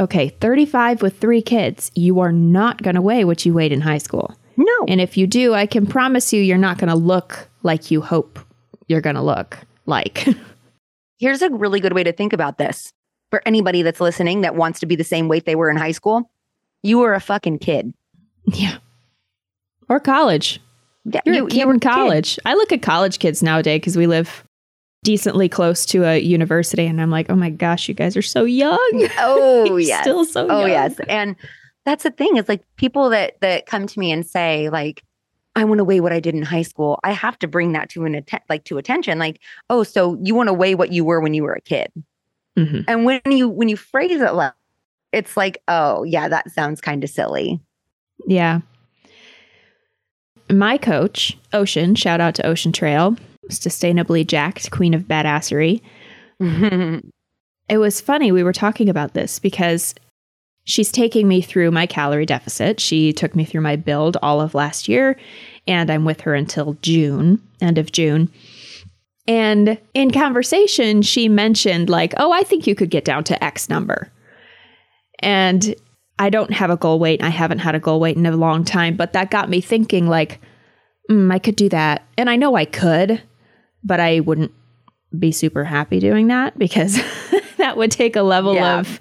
okay, 0.00 0.28
35 0.28 1.02
with 1.02 1.18
three 1.18 1.42
kids, 1.42 1.90
you 1.94 2.20
are 2.20 2.32
not 2.32 2.82
going 2.82 2.94
to 2.94 3.02
weigh 3.02 3.24
what 3.24 3.44
you 3.44 3.54
weighed 3.54 3.72
in 3.72 3.80
high 3.80 3.98
school. 3.98 4.34
No. 4.56 4.84
And 4.88 5.00
if 5.00 5.16
you 5.16 5.26
do, 5.26 5.54
I 5.54 5.66
can 5.66 5.86
promise 5.86 6.32
you, 6.32 6.40
you're 6.42 6.58
not 6.58 6.78
going 6.78 6.88
to 6.88 6.94
look 6.96 7.48
like 7.62 7.90
you 7.90 8.00
hope 8.00 8.38
you're 8.88 9.00
going 9.00 9.16
to 9.16 9.22
look 9.22 9.58
like. 9.86 10.26
Here's 11.18 11.42
a 11.42 11.50
really 11.50 11.80
good 11.80 11.92
way 11.92 12.04
to 12.04 12.12
think 12.12 12.32
about 12.32 12.58
this 12.58 12.92
for 13.30 13.42
anybody 13.46 13.82
that's 13.82 14.00
listening 14.00 14.42
that 14.42 14.54
wants 14.54 14.80
to 14.80 14.86
be 14.86 14.96
the 14.96 15.04
same 15.04 15.28
weight 15.28 15.44
they 15.46 15.56
were 15.56 15.70
in 15.70 15.76
high 15.76 15.92
school. 15.92 16.30
You 16.82 16.98
were 16.98 17.14
a 17.14 17.20
fucking 17.20 17.58
kid. 17.58 17.94
yeah. 18.46 18.78
Or 19.88 20.00
college. 20.00 20.60
Yeah, 21.04 21.20
You're 21.26 21.34
you, 21.34 21.48
you 21.50 21.66
were 21.66 21.74
in 21.74 21.80
college. 21.80 22.38
I 22.46 22.54
look 22.54 22.72
at 22.72 22.80
college 22.82 23.18
kids 23.18 23.42
nowadays 23.42 23.80
because 23.80 23.96
we 23.96 24.06
live 24.06 24.44
decently 25.04 25.48
close 25.48 25.86
to 25.86 26.02
a 26.04 26.18
university, 26.18 26.84
and 26.86 27.00
I'm 27.00 27.10
like, 27.10 27.30
oh 27.30 27.36
my 27.36 27.50
gosh, 27.50 27.88
you 27.88 27.94
guys 27.94 28.16
are 28.16 28.22
so 28.22 28.42
young. 28.44 29.08
Oh 29.18 29.76
yes. 29.78 30.00
still 30.02 30.24
so 30.24 30.48
oh 30.50 30.60
young. 30.60 30.70
yes. 30.70 31.00
And 31.08 31.36
that's 31.84 32.02
the 32.02 32.10
thing 32.10 32.36
is 32.38 32.48
like 32.48 32.62
people 32.76 33.10
that 33.10 33.40
that 33.40 33.66
come 33.66 33.86
to 33.86 33.98
me 34.00 34.10
and 34.10 34.26
say 34.26 34.68
like 34.70 35.04
I 35.54 35.64
want 35.64 35.78
to 35.78 35.84
weigh 35.84 36.00
what 36.00 36.12
I 36.12 36.18
did 36.18 36.34
in 36.34 36.42
high 36.42 36.62
school. 36.62 36.98
I 37.04 37.12
have 37.12 37.38
to 37.38 37.46
bring 37.46 37.72
that 37.72 37.88
to 37.90 38.04
an 38.06 38.16
atten- 38.16 38.40
like 38.48 38.64
to 38.64 38.78
attention. 38.78 39.20
Like, 39.20 39.40
oh, 39.70 39.84
so 39.84 40.18
you 40.20 40.34
want 40.34 40.48
to 40.48 40.52
weigh 40.52 40.74
what 40.74 40.90
you 40.90 41.04
were 41.04 41.20
when 41.20 41.32
you 41.32 41.44
were 41.44 41.52
a 41.52 41.60
kid. 41.60 41.92
Mhm. 42.58 42.84
And 42.88 43.04
when 43.04 43.20
you 43.30 43.48
when 43.48 43.68
you 43.68 43.76
phrase 43.76 44.20
it 44.20 44.32
like 44.34 44.54
it's 45.12 45.36
like, 45.36 45.58
oh 45.68 46.02
yeah, 46.02 46.26
that 46.28 46.50
sounds 46.50 46.80
kind 46.80 47.04
of 47.04 47.10
silly. 47.10 47.60
Yeah. 48.26 48.60
My 50.50 50.76
coach, 50.76 51.36
Ocean, 51.52 51.94
shout 51.94 52.20
out 52.20 52.34
to 52.36 52.46
Ocean 52.46 52.72
Trail, 52.72 53.16
sustainably 53.50 54.26
jacked, 54.26 54.70
queen 54.70 54.94
of 54.94 55.02
badassery. 55.02 55.80
It 57.68 57.78
was 57.78 58.00
funny. 58.00 58.30
We 58.30 58.42
were 58.42 58.52
talking 58.52 58.88
about 58.88 59.14
this 59.14 59.38
because 59.38 59.94
she's 60.64 60.92
taking 60.92 61.28
me 61.28 61.40
through 61.40 61.70
my 61.70 61.86
calorie 61.86 62.26
deficit. 62.26 62.80
She 62.80 63.12
took 63.12 63.34
me 63.34 63.44
through 63.44 63.62
my 63.62 63.76
build 63.76 64.16
all 64.22 64.40
of 64.40 64.54
last 64.54 64.88
year, 64.88 65.18
and 65.66 65.90
I'm 65.90 66.04
with 66.04 66.22
her 66.22 66.34
until 66.34 66.76
June, 66.82 67.42
end 67.60 67.78
of 67.78 67.92
June. 67.92 68.30
And 69.26 69.78
in 69.94 70.10
conversation, 70.10 71.00
she 71.00 71.28
mentioned, 71.28 71.88
like, 71.88 72.12
oh, 72.18 72.32
I 72.32 72.42
think 72.42 72.66
you 72.66 72.74
could 72.74 72.90
get 72.90 73.06
down 73.06 73.24
to 73.24 73.42
X 73.42 73.70
number. 73.70 74.12
And 75.20 75.74
I 76.18 76.28
don't 76.28 76.52
have 76.52 76.68
a 76.68 76.76
goal 76.76 76.98
weight. 76.98 77.22
I 77.22 77.30
haven't 77.30 77.60
had 77.60 77.74
a 77.74 77.80
goal 77.80 77.98
weight 78.00 78.16
in 78.18 78.26
a 78.26 78.36
long 78.36 78.64
time, 78.64 78.96
but 78.96 79.14
that 79.14 79.30
got 79.30 79.48
me 79.48 79.62
thinking, 79.62 80.06
like, 80.06 80.40
mm, 81.10 81.32
I 81.32 81.38
could 81.38 81.56
do 81.56 81.70
that. 81.70 82.06
And 82.18 82.28
I 82.28 82.36
know 82.36 82.54
I 82.54 82.66
could, 82.66 83.22
but 83.84 84.00
I 84.00 84.20
wouldn't 84.20 84.52
be 85.18 85.30
super 85.30 85.64
happy 85.64 86.00
doing 86.00 86.26
that 86.28 86.58
because 86.58 86.96
that 87.58 87.76
would 87.76 87.90
take 87.90 88.16
a 88.16 88.22
level 88.22 88.54
Yeah. 88.54 88.80
of 88.80 89.00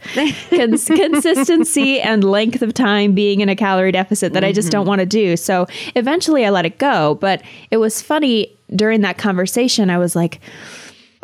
cons- 0.50 0.86
consistency 0.88 2.00
and 2.02 2.24
length 2.24 2.62
of 2.62 2.74
time 2.74 3.14
being 3.14 3.42
in 3.42 3.50
a 3.50 3.56
calorie 3.56 3.92
deficit 3.92 4.34
that 4.34 4.44
I 4.44 4.52
just 4.52 4.68
mm-hmm. 4.68 4.72
don't 4.72 4.88
want 4.88 5.00
to 5.00 5.06
do. 5.06 5.36
So 5.38 5.68
eventually 5.96 6.46
I 6.46 6.50
let 6.50 6.66
it 6.66 6.78
go. 6.78 7.16
But 7.16 7.42
it 7.72 7.78
was 7.78 8.02
funny 8.02 8.56
during 8.76 9.02
that 9.02 9.18
conversation. 9.18 9.90
I 9.90 9.98
was 9.98 10.16
like, 10.16 10.40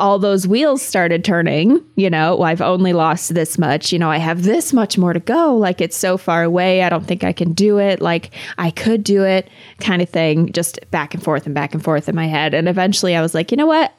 all 0.00 0.18
those 0.18 0.48
wheels 0.48 0.80
started 0.80 1.24
turning, 1.24 1.84
you 1.94 2.08
know, 2.08 2.34
well, 2.34 2.44
I've 2.44 2.62
only 2.62 2.94
lost 2.94 3.34
this 3.34 3.58
much, 3.58 3.92
you 3.92 3.98
know, 3.98 4.10
I 4.10 4.16
have 4.16 4.42
this 4.42 4.72
much 4.72 4.96
more 4.96 5.12
to 5.12 5.20
go. 5.20 5.54
Like 5.54 5.80
it's 5.80 5.96
so 5.96 6.16
far 6.16 6.42
away. 6.42 6.82
I 6.82 6.88
don't 6.88 7.06
think 7.06 7.22
I 7.22 7.32
can 7.32 7.52
do 7.52 7.78
it. 7.78 8.00
Like 8.00 8.30
I 8.56 8.70
could 8.70 9.04
do 9.04 9.22
it 9.24 9.48
kind 9.78 10.00
of 10.00 10.08
thing, 10.08 10.52
just 10.52 10.80
back 10.90 11.12
and 11.12 11.22
forth 11.22 11.44
and 11.44 11.54
back 11.54 11.74
and 11.74 11.84
forth 11.84 12.08
in 12.08 12.14
my 12.14 12.26
head. 12.26 12.54
And 12.54 12.68
eventually 12.68 13.14
I 13.14 13.20
was 13.20 13.34
like, 13.34 13.50
you 13.50 13.58
know 13.58 13.66
what? 13.66 13.92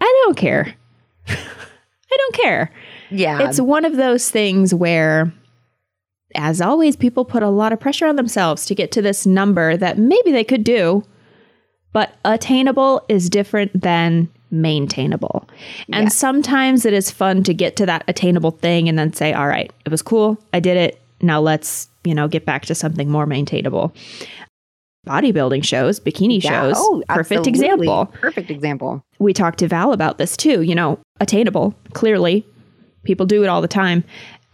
I 0.00 0.22
don't 0.24 0.36
care. 0.36 0.74
I 1.28 2.16
don't 2.16 2.34
care. 2.34 2.70
Yeah. 3.10 3.48
It's 3.48 3.60
one 3.60 3.86
of 3.86 3.96
those 3.96 4.30
things 4.30 4.74
where, 4.74 5.32
as 6.34 6.60
always, 6.60 6.96
people 6.96 7.24
put 7.24 7.42
a 7.42 7.48
lot 7.48 7.72
of 7.72 7.80
pressure 7.80 8.06
on 8.06 8.16
themselves 8.16 8.66
to 8.66 8.74
get 8.74 8.92
to 8.92 9.02
this 9.02 9.24
number 9.24 9.76
that 9.76 9.98
maybe 9.98 10.32
they 10.32 10.44
could 10.44 10.64
do, 10.64 11.02
but 11.92 12.14
attainable 12.24 13.04
is 13.08 13.30
different 13.30 13.80
than 13.80 14.28
maintainable. 14.54 15.48
And 15.92 16.04
Yes. 16.04 16.16
sometimes 16.16 16.86
it 16.86 16.92
is 16.94 17.10
fun 17.10 17.42
to 17.44 17.52
get 17.54 17.76
to 17.76 17.86
that 17.86 18.04
attainable 18.08 18.52
thing 18.52 18.88
and 18.88 18.98
then 18.98 19.12
say, 19.12 19.32
all 19.32 19.48
right, 19.48 19.70
it 19.84 19.90
was 19.90 20.00
cool. 20.02 20.38
I 20.52 20.60
did 20.60 20.76
it. 20.76 21.00
Now 21.20 21.40
let's, 21.40 21.88
you 22.04 22.14
know, 22.14 22.28
get 22.28 22.44
back 22.46 22.64
to 22.66 22.74
something 22.74 23.10
more 23.10 23.26
maintainable. 23.26 23.92
Bodybuilding 25.06 25.64
shows, 25.64 26.00
bikini 26.00 26.42
Yeah. 26.42 26.50
shows, 26.62 26.76
Oh, 26.78 27.02
perfect 27.08 27.46
absolutely. 27.46 27.50
example 27.50 28.06
Perfect 28.20 28.50
example. 28.50 29.04
we 29.18 29.34
talked 29.34 29.58
to 29.58 29.68
Val 29.68 29.92
about 29.92 30.16
this 30.16 30.34
too. 30.36 30.62
You 30.62 30.74
know, 30.74 30.98
attainable, 31.20 31.74
clearly. 31.92 32.46
People 33.04 33.26
do 33.26 33.42
it 33.42 33.48
all 33.48 33.60
the 33.60 33.68
time. 33.68 34.02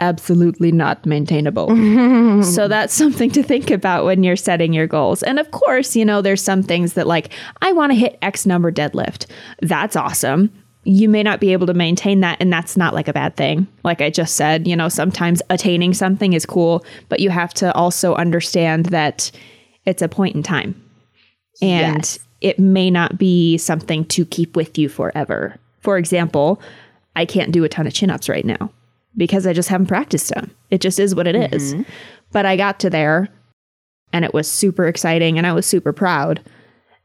Absolutely 0.00 0.72
not 0.72 1.04
maintainable. 1.04 1.68
so 2.42 2.68
that's 2.68 2.94
something 2.94 3.30
to 3.32 3.42
think 3.42 3.70
about 3.70 4.04
when 4.04 4.22
you're 4.22 4.34
setting 4.36 4.72
your 4.72 4.86
goals. 4.86 5.22
And 5.22 5.38
of 5.38 5.50
course, 5.50 5.94
you 5.94 6.04
know, 6.04 6.22
there's 6.22 6.42
some 6.42 6.62
things 6.62 6.94
that 6.94 7.06
like, 7.06 7.32
I 7.60 7.72
want 7.72 7.92
to 7.92 7.96
hit 7.96 8.18
X 8.22 8.46
number 8.46 8.72
deadlift. 8.72 9.26
That's 9.60 9.96
awesome. 9.96 10.50
You 10.84 11.10
may 11.10 11.22
not 11.22 11.38
be 11.40 11.52
able 11.52 11.66
to 11.66 11.74
maintain 11.74 12.20
that, 12.20 12.38
and 12.40 12.50
that's 12.50 12.74
not 12.78 12.94
like 12.94 13.06
a 13.06 13.12
bad 13.12 13.36
thing. 13.36 13.66
Like 13.84 14.00
I 14.00 14.08
just 14.08 14.36
said, 14.36 14.66
you 14.66 14.74
know, 14.74 14.88
sometimes 14.88 15.42
attaining 15.50 15.92
something 15.92 16.32
is 16.32 16.46
cool, 16.46 16.82
but 17.10 17.20
you 17.20 17.28
have 17.28 17.52
to 17.54 17.70
also 17.74 18.14
understand 18.14 18.86
that 18.86 19.30
it's 19.84 20.00
a 20.00 20.08
point 20.08 20.34
in 20.34 20.42
time 20.42 20.74
and 21.60 21.98
Yes. 21.98 22.18
it 22.40 22.58
may 22.58 22.90
not 22.90 23.18
be 23.18 23.58
something 23.58 24.06
to 24.06 24.24
keep 24.24 24.56
with 24.56 24.78
you 24.78 24.88
forever. 24.88 25.56
For 25.80 25.98
example, 25.98 26.62
I 27.16 27.26
can't 27.26 27.52
do 27.52 27.64
a 27.64 27.68
ton 27.68 27.86
of 27.86 27.92
chin 27.92 28.08
ups 28.08 28.28
right 28.30 28.44
now 28.46 28.70
because 29.16 29.46
I 29.46 29.52
just 29.52 29.68
haven't 29.68 29.86
practiced 29.86 30.28
them. 30.28 30.50
It 30.70 30.80
just 30.80 30.98
is 30.98 31.14
what 31.14 31.26
it 31.26 31.52
is. 31.52 31.74
Mm-hmm. 31.74 31.82
But 32.32 32.46
I 32.46 32.56
got 32.56 32.80
to 32.80 32.90
there 32.90 33.28
and 34.12 34.24
it 34.24 34.34
was 34.34 34.50
super 34.50 34.86
exciting 34.86 35.38
and 35.38 35.46
I 35.46 35.52
was 35.52 35.66
super 35.66 35.92
proud. 35.92 36.40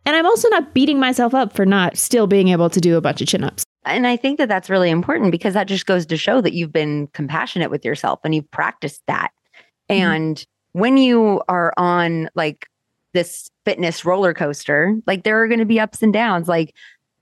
And 0.05 0.15
I'm 0.15 0.25
also 0.25 0.49
not 0.49 0.73
beating 0.73 0.99
myself 0.99 1.33
up 1.33 1.53
for 1.55 1.65
not 1.65 1.97
still 1.97 2.27
being 2.27 2.49
able 2.49 2.69
to 2.69 2.79
do 2.79 2.95
a 2.95 3.01
bunch 3.01 3.21
of 3.21 3.27
chin 3.27 3.43
ups. 3.43 3.63
And 3.85 4.05
I 4.05 4.17
think 4.17 4.37
that 4.37 4.49
that's 4.49 4.69
really 4.69 4.89
important 4.89 5.31
because 5.31 5.53
that 5.55 5.67
just 5.67 5.85
goes 5.85 6.05
to 6.05 6.17
show 6.17 6.41
that 6.41 6.53
you've 6.53 6.73
been 6.73 7.07
compassionate 7.07 7.71
with 7.71 7.85
yourself 7.85 8.19
and 8.23 8.33
you've 8.33 8.49
practiced 8.51 9.01
that. 9.07 9.31
Mm-hmm. 9.89 10.01
And 10.01 10.45
when 10.73 10.97
you 10.97 11.41
are 11.47 11.73
on 11.77 12.29
like 12.35 12.67
this 13.13 13.49
fitness 13.63 14.05
roller 14.05 14.33
coaster, 14.33 14.95
like 15.07 15.23
there 15.23 15.41
are 15.41 15.47
going 15.47 15.59
to 15.59 15.65
be 15.65 15.79
ups 15.79 16.03
and 16.03 16.13
downs. 16.13 16.47
Like 16.47 16.75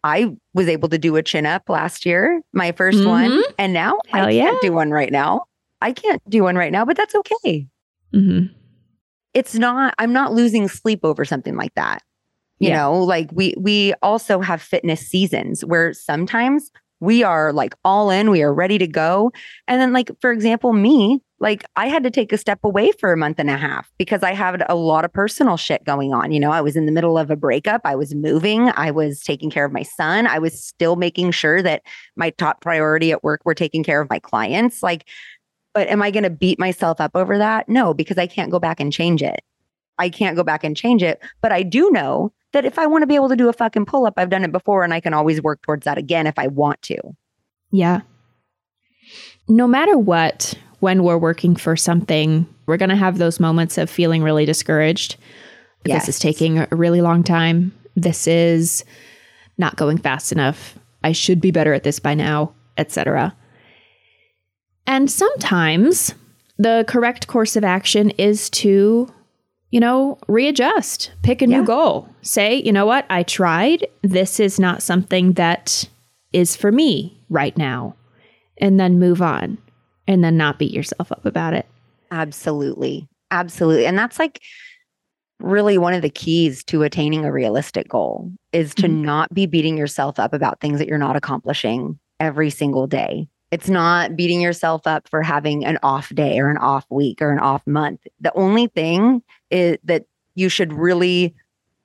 I 0.03 0.27
was 0.53 0.67
able 0.67 0.89
to 0.89 0.97
do 0.97 1.15
a 1.15 1.23
chin 1.23 1.45
up 1.45 1.69
last 1.69 2.05
year, 2.05 2.41
my 2.53 2.71
1st 2.73 3.05
one, 3.05 3.31
Mhm. 3.31 3.41
and 3.57 3.73
now 3.73 3.99
Hell 4.07 4.25
I 4.27 4.33
can't 4.33 4.61
do 4.61 4.73
one 4.73 4.91
right 4.91 5.11
now. 5.11 5.43
I 5.81 5.91
can't 5.93 6.21
do 6.29 6.43
one 6.43 6.55
right 6.55 6.71
now, 6.71 6.85
but 6.85 6.97
that's 6.97 7.15
okay. 7.15 7.67
hmm 8.13 8.45
It's 9.33 9.55
not 9.55 9.93
I'm 9.97 10.13
not 10.13 10.33
losing 10.33 10.67
sleep 10.67 10.99
over 11.03 11.25
something 11.25 11.55
like 11.55 11.73
that. 11.75 12.01
You 12.59 12.69
Yeah. 12.69 12.77
know, 12.83 12.99
like 13.03 13.29
we 13.33 13.55
we 13.57 13.93
also 14.01 14.39
have 14.41 14.61
fitness 14.61 15.01
seasons 15.07 15.65
where 15.65 15.93
sometimes 15.93 16.71
we 16.99 17.23
are 17.23 17.51
like 17.51 17.73
all 17.83 18.09
in, 18.11 18.29
we 18.29 18.43
are 18.43 18.53
ready 18.53 18.77
to 18.77 18.87
go. 18.87 19.31
And 19.67 19.81
then 19.81 19.91
like 19.93 20.11
for 20.21 20.31
example, 20.31 20.73
me, 20.73 21.19
like 21.43 21.63
I 21.75 21.87
had 21.87 22.03
to 22.03 22.09
take 22.09 22.33
a 22.33 22.37
step 22.37 22.59
away 22.63 22.91
for 22.93 23.13
a 23.13 23.17
month 23.17 23.37
and 23.37 23.49
a 23.49 23.57
half 23.57 23.91
because 23.99 24.23
I 24.23 24.33
had 24.33 24.63
a 24.67 24.75
lot 24.75 25.05
of 25.05 25.13
personal 25.13 25.57
shit 25.57 25.83
going 25.83 26.13
on. 26.13 26.31
You 26.31 26.39
know, 26.39 26.51
I 26.51 26.61
was 26.61 26.75
in 26.75 26.87
the 26.87 26.91
middle 26.91 27.17
of 27.17 27.29
a 27.29 27.35
breakup, 27.35 27.81
I 27.83 27.95
was 27.95 28.15
moving, 28.15 28.71
I 28.75 28.89
was 28.89 29.21
taking 29.21 29.51
care 29.51 29.65
of 29.65 29.71
my 29.71 29.83
son, 29.83 30.25
I 30.25 30.39
was 30.39 30.59
still 30.59 30.95
making 30.95 31.31
sure 31.31 31.61
that 31.61 31.83
my 32.15 32.31
top 32.31 32.61
priority 32.61 33.11
at 33.11 33.23
work 33.23 33.41
were 33.45 33.53
taking 33.53 33.83
care 33.83 34.01
of 34.01 34.09
my 34.09 34.17
clients. 34.17 34.81
Like 34.81 35.07
but 35.73 35.87
am 35.89 36.01
I 36.01 36.11
going 36.11 36.23
to 36.23 36.29
beat 36.29 36.59
myself 36.59 37.01
up 37.01 37.11
over 37.15 37.37
that? 37.37 37.67
No, 37.67 37.93
because 37.93 38.17
I 38.17 38.27
can't 38.27 38.51
go 38.51 38.59
back 38.59 38.79
and 38.79 38.93
change 38.93 39.23
it. 39.23 39.41
I 39.97 40.09
can't 40.09 40.35
go 40.35 40.43
back 40.43 40.63
and 40.63 40.77
change 40.77 41.03
it. 41.03 41.21
But 41.41 41.51
I 41.51 41.63
do 41.63 41.89
know 41.91 42.31
that 42.51 42.65
if 42.65 42.77
I 42.77 42.85
want 42.85 43.01
to 43.01 43.07
be 43.07 43.15
able 43.15 43.29
to 43.29 43.35
do 43.35 43.49
a 43.49 43.53
fucking 43.53 43.85
pull 43.85 44.05
up, 44.05 44.13
I've 44.17 44.29
done 44.29 44.43
it 44.43 44.51
before 44.51 44.83
and 44.83 44.93
I 44.93 44.99
can 44.99 45.13
always 45.13 45.41
work 45.41 45.61
towards 45.63 45.85
that 45.85 45.97
again 45.97 46.27
if 46.27 46.37
I 46.37 46.47
want 46.47 46.81
to. 46.83 46.97
Yeah. 47.71 48.01
No 49.47 49.67
matter 49.67 49.97
what, 49.97 50.53
when 50.83 51.01
we're 51.01 51.17
working 51.17 51.55
for 51.55 51.77
something, 51.77 52.45
we're 52.65 52.75
going 52.75 52.89
to 52.89 52.95
have 52.97 53.17
those 53.17 53.39
moments 53.39 53.77
of 53.77 53.89
feeling 53.89 54.21
really 54.21 54.45
discouraged. 54.45 55.15
Yes. 55.85 56.01
This 56.01 56.15
is 56.15 56.19
taking 56.19 56.57
a 56.57 56.67
really 56.71 56.99
long 56.99 57.23
time. 57.23 57.73
This 57.95 58.27
is 58.27 58.83
not 59.57 59.77
going 59.77 59.97
fast 59.97 60.33
enough. 60.33 60.77
I 61.01 61.13
should 61.13 61.39
be 61.39 61.51
better 61.51 61.73
at 61.73 61.83
this 61.83 61.99
by 61.99 62.15
now, 62.15 62.53
etc. 62.77 63.33
And 64.85 65.09
sometimes 65.09 66.15
the 66.57 66.83
correct 66.85 67.27
course 67.27 67.55
of 67.55 67.63
action 67.63 68.09
is 68.17 68.49
to, 68.49 69.07
you 69.71 69.79
know, 69.79 70.17
readjust, 70.27 71.13
pick 71.21 71.41
a 71.41 71.47
new 71.47 71.63
goal. 71.63 72.09
Say, 72.23 72.55
you 72.55 72.73
know 72.73 72.85
what, 72.85 73.05
I 73.09 73.23
tried. 73.23 73.87
This 74.01 74.37
is 74.37 74.59
not 74.59 74.83
something 74.83 75.31
that 75.33 75.87
is 76.33 76.57
for 76.57 76.73
me 76.73 77.23
right 77.29 77.57
now. 77.57 77.95
And 78.57 78.81
then 78.81 78.99
move 78.99 79.21
on 79.21 79.57
and 80.07 80.23
then 80.23 80.37
not 80.37 80.59
beat 80.59 80.71
yourself 80.71 81.11
up 81.11 81.25
about 81.25 81.53
it. 81.53 81.65
Absolutely. 82.11 83.07
Absolutely. 83.31 83.85
And 83.85 83.97
that's 83.97 84.19
like 84.19 84.41
really 85.39 85.77
one 85.77 85.93
of 85.93 86.01
the 86.01 86.09
keys 86.09 86.63
to 86.65 86.83
attaining 86.83 87.25
a 87.25 87.31
realistic 87.31 87.89
goal 87.89 88.31
is 88.51 88.73
to 88.75 88.87
Mhm. 88.87 89.01
not 89.01 89.33
be 89.33 89.45
beating 89.45 89.77
yourself 89.77 90.19
up 90.19 90.33
about 90.33 90.59
things 90.61 90.79
that 90.79 90.87
you're 90.87 90.97
not 90.97 91.15
accomplishing 91.15 91.99
every 92.19 92.49
single 92.49 92.87
day. 92.87 93.27
It's 93.51 93.69
not 93.69 94.15
beating 94.15 94.41
yourself 94.41 94.87
up 94.87 95.07
for 95.09 95.21
having 95.21 95.65
an 95.65 95.77
off 95.83 96.09
day 96.15 96.39
or 96.39 96.49
an 96.49 96.57
off 96.57 96.85
week 96.89 97.21
or 97.21 97.31
an 97.31 97.39
off 97.39 97.65
month. 97.67 98.01
The 98.19 98.33
only 98.35 98.67
thing 98.67 99.21
is 99.51 99.77
that 99.83 100.05
you 100.35 100.49
should 100.49 100.73
really 100.73 101.35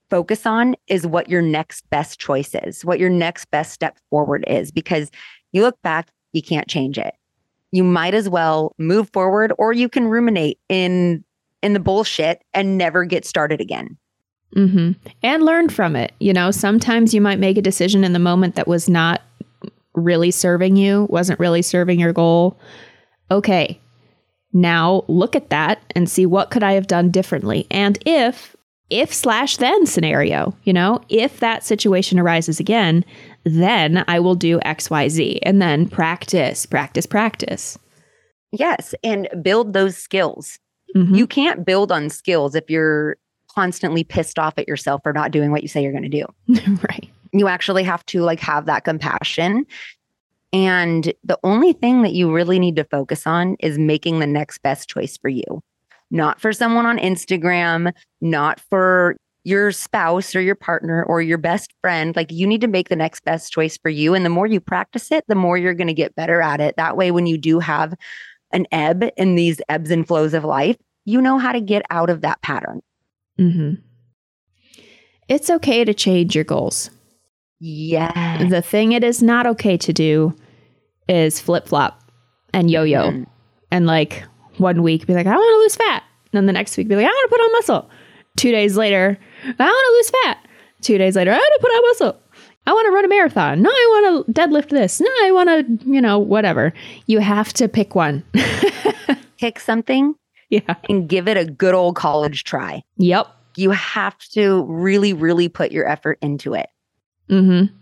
focus 0.09 0.47
on 0.47 0.75
is 0.87 1.07
what 1.07 1.29
your 1.29 1.43
next 1.43 1.89
best 1.91 2.19
choice 2.19 2.55
is, 2.55 2.85
what 2.85 2.99
your 2.99 3.11
next 3.11 3.51
best 3.51 3.73
step 3.73 3.99
forward 4.09 4.45
is 4.47 4.71
because 4.71 5.11
you 5.53 5.63
look 5.63 5.81
back, 5.83 6.09
you 6.33 6.43
can't 6.43 6.69
change 6.69 6.97
it 6.97 7.15
you 7.73 7.85
might 7.85 8.15
as 8.15 8.29
well 8.29 8.75
move 8.79 9.11
forward 9.13 9.53
or 9.59 9.73
you 9.73 9.89
can 9.89 10.09
ruminate 10.09 10.59
in 10.69 11.25
in 11.63 11.73
the 11.73 11.81
bullshit 11.81 12.43
and 12.55 12.79
never 12.79 13.05
get 13.05 13.25
started 13.25 13.61
again 13.61 13.97
hmm 14.55 14.93
And 15.23 15.43
learn 15.43 15.69
from 15.69 15.97
it. 15.97 16.13
You 16.21 16.33
know, 16.33 16.51
sometimes 16.51 17.13
you 17.13 17.21
might 17.21 17.39
make 17.39 17.59
a 17.59 17.63
decision 17.63 18.05
in 18.05 18.13
the 18.13 18.19
moment 18.19 18.55
that 18.55 18.69
was 18.69 18.89
not 18.89 19.23
really 19.95 20.31
serving 20.31 20.77
you, 20.77 21.07
wasn't 21.11 21.41
really 21.41 21.63
serving 21.63 22.01
your 22.01 22.13
goal. 22.13 22.59
Okay. 23.31 23.81
Now 24.53 25.05
look 25.09 25.37
at 25.37 25.51
that 25.51 25.83
and 25.95 26.09
see 26.09 26.25
what 26.25 26.51
could 26.51 26.63
I 26.63 26.73
have 26.73 26.87
done 26.87 27.11
differently. 27.11 27.67
And 27.71 27.99
if 28.07 28.57
if 28.91 29.13
slash 29.13 29.59
then 29.59 29.85
scenario, 29.85 30.57
you 30.65 30.73
know, 30.73 31.03
if 31.11 31.41
that 31.41 31.63
situation 31.63 32.19
arises 32.19 32.59
again, 32.59 33.05
then 33.49 34.05
I 34.09 34.21
will 34.21 34.35
do 34.35 34.59
XYZ 34.61 35.39
and 35.43 35.61
then 35.63 35.89
practice, 35.89 36.67
practice, 36.67 37.07
practice. 37.07 37.79
yes 38.53 38.95
and 39.05 39.29
build 39.43 39.73
those 39.73 39.97
skills 39.97 40.59
Mhm. 40.97 41.15
you 41.17 41.27
can't 41.27 41.67
build 41.67 41.93
on 41.93 42.09
skills 42.09 42.55
if 42.55 42.71
you're 42.71 43.17
constantly 43.55 44.05
pissed 44.05 44.39
off 44.39 44.55
at 44.57 44.67
yourself 44.67 45.03
for 45.03 45.13
not 45.13 45.31
doing 45.33 45.51
what 45.51 45.61
you 45.63 45.69
say 45.69 45.83
you're 45.83 45.93
going 45.93 46.11
to 46.11 46.23
do 46.23 46.25
right. 46.89 47.11
you 47.35 47.47
actually 47.47 47.83
have 47.85 48.05
to 48.07 48.21
like 48.23 48.41
have 48.41 48.65
that 48.67 48.85
compassion 48.85 49.67
and 50.55 51.13
the 51.25 51.39
only 51.45 51.75
thing 51.75 52.01
that 52.03 52.13
you 52.15 52.33
really 52.33 52.59
need 52.59 52.77
to 52.77 52.85
focus 52.85 53.27
on 53.27 53.57
is 53.61 53.79
making 53.79 54.19
the 54.19 54.27
next 54.27 54.63
best 54.63 54.89
choice 54.89 55.19
for 55.19 55.29
you 55.29 55.45
not 56.11 56.41
for 56.41 56.55
someone 56.55 56.87
on 56.87 56.97
instagram 56.99 57.93
not 58.23 58.59
for 58.71 59.15
your 59.45 59.73
spouse 59.73 60.35
or 60.37 60.41
your 60.41 60.55
partner 60.55 61.03
or 61.05 61.23
your 61.23 61.39
best 61.39 61.73
friend 61.81 62.15
like 62.17 62.31
you 62.31 62.47
need 62.47 62.61
to 62.61 62.67
make 62.67 62.89
the 62.89 62.97
next 62.97 63.25
best 63.25 63.53
choice 63.53 63.79
for 63.79 63.89
you 63.89 64.13
and 64.15 64.25
the 64.25 64.31
more 64.31 64.47
you 64.47 64.61
practice 64.61 65.11
it 65.13 65.25
the 65.29 65.35
more 65.35 65.57
you're 65.57 65.75
going 65.75 65.87
to 65.89 65.95
get 65.95 66.15
better 66.15 66.43
at 66.43 66.61
it 66.61 66.77
that 66.77 66.97
way 66.97 67.11
when 67.11 67.27
you 67.27 67.39
do 67.39 67.59
have 67.59 67.95
an 68.53 68.67
ebb 68.73 69.05
in 69.17 69.37
these 69.37 69.61
ebbs 69.69 69.91
and 69.91 70.07
flows 70.07 70.35
of 70.35 70.45
life 70.45 70.77
you 71.05 71.21
know 71.23 71.39
how 71.39 71.53
to 71.53 71.61
get 71.61 71.83
out 71.91 72.11
of 72.11 72.21
that 72.21 72.41
pattern 72.43 72.83
hmm 73.39 73.75
It's 75.29 75.51
okay 75.51 75.85
to 75.85 75.95
change 75.95 76.35
your 76.35 76.45
goals. 76.45 76.91
yeah 77.61 78.45
The 78.49 78.63
thing 78.63 78.93
it 78.93 79.05
is 79.05 79.23
not 79.23 79.47
okay 79.47 79.77
to 79.79 79.93
do 79.93 80.35
is 81.09 81.41
flip 81.41 81.67
flop 81.69 82.03
and 82.53 82.71
yo 82.71 82.83
yo. 82.83 83.11
Mhm. 83.11 83.27
And 83.71 83.87
like 83.87 84.25
one 84.57 84.83
week 84.83 85.07
be 85.07 85.15
like, 85.15 85.27
I 85.27 85.35
want 85.37 85.55
to 85.55 85.59
lose 85.59 85.77
fat. 85.77 86.03
And 86.33 86.39
then 86.39 86.47
the 86.47 86.53
next 86.53 86.77
week 86.77 86.89
be 86.89 86.97
like, 86.97 87.05
I 87.05 87.09
want 87.09 87.31
to 87.31 87.37
put 87.37 87.43
on 87.45 87.53
muscle. 87.53 87.91
Two 88.37 88.51
days 88.53 88.77
later, 88.77 89.19
I 89.45 89.65
want 89.65 89.87
to 89.87 89.93
lose 89.93 90.11
fat. 90.25 90.39
Two 90.81 90.99
days 90.99 91.17
later, 91.17 91.33
I 91.33 91.37
want 91.37 91.53
to 91.55 91.61
put 91.61 91.71
on 91.73 91.83
muscle. 91.89 92.21
I 92.67 92.73
want 92.73 92.87
to 92.87 92.93
run 92.93 93.05
a 93.05 93.09
marathon. 93.09 93.63
No, 93.63 93.71
I 93.71 93.87
want 94.03 94.27
to 94.27 94.33
deadlift 94.33 94.69
this. 94.69 95.01
No, 95.01 95.11
I 95.23 95.33
want 95.33 95.49
to, 95.49 95.91
you 95.91 96.01
know, 96.01 96.19
whatever. 96.19 96.75
You 97.07 97.19
have 97.19 97.53
to 97.55 97.69
pick 97.69 97.95
one. 97.95 98.23
Pick 99.39 99.61
something 99.61 100.17
yeah. 100.51 100.75
and 100.89 101.09
give 101.09 101.29
it 101.29 101.37
a 101.37 101.45
good 101.45 101.73
old 101.73 101.97
college 101.97 102.45
try. 102.45 102.83
Yep. 102.97 103.29
You 103.57 103.71
have 103.71 104.19
to 104.31 104.65
really, 104.65 105.13
really 105.13 105.49
put 105.49 105.73
your 105.73 105.89
effort 105.89 106.19
into 106.21 106.55
it. 106.55 106.69
Mm-hmm. 107.31 107.75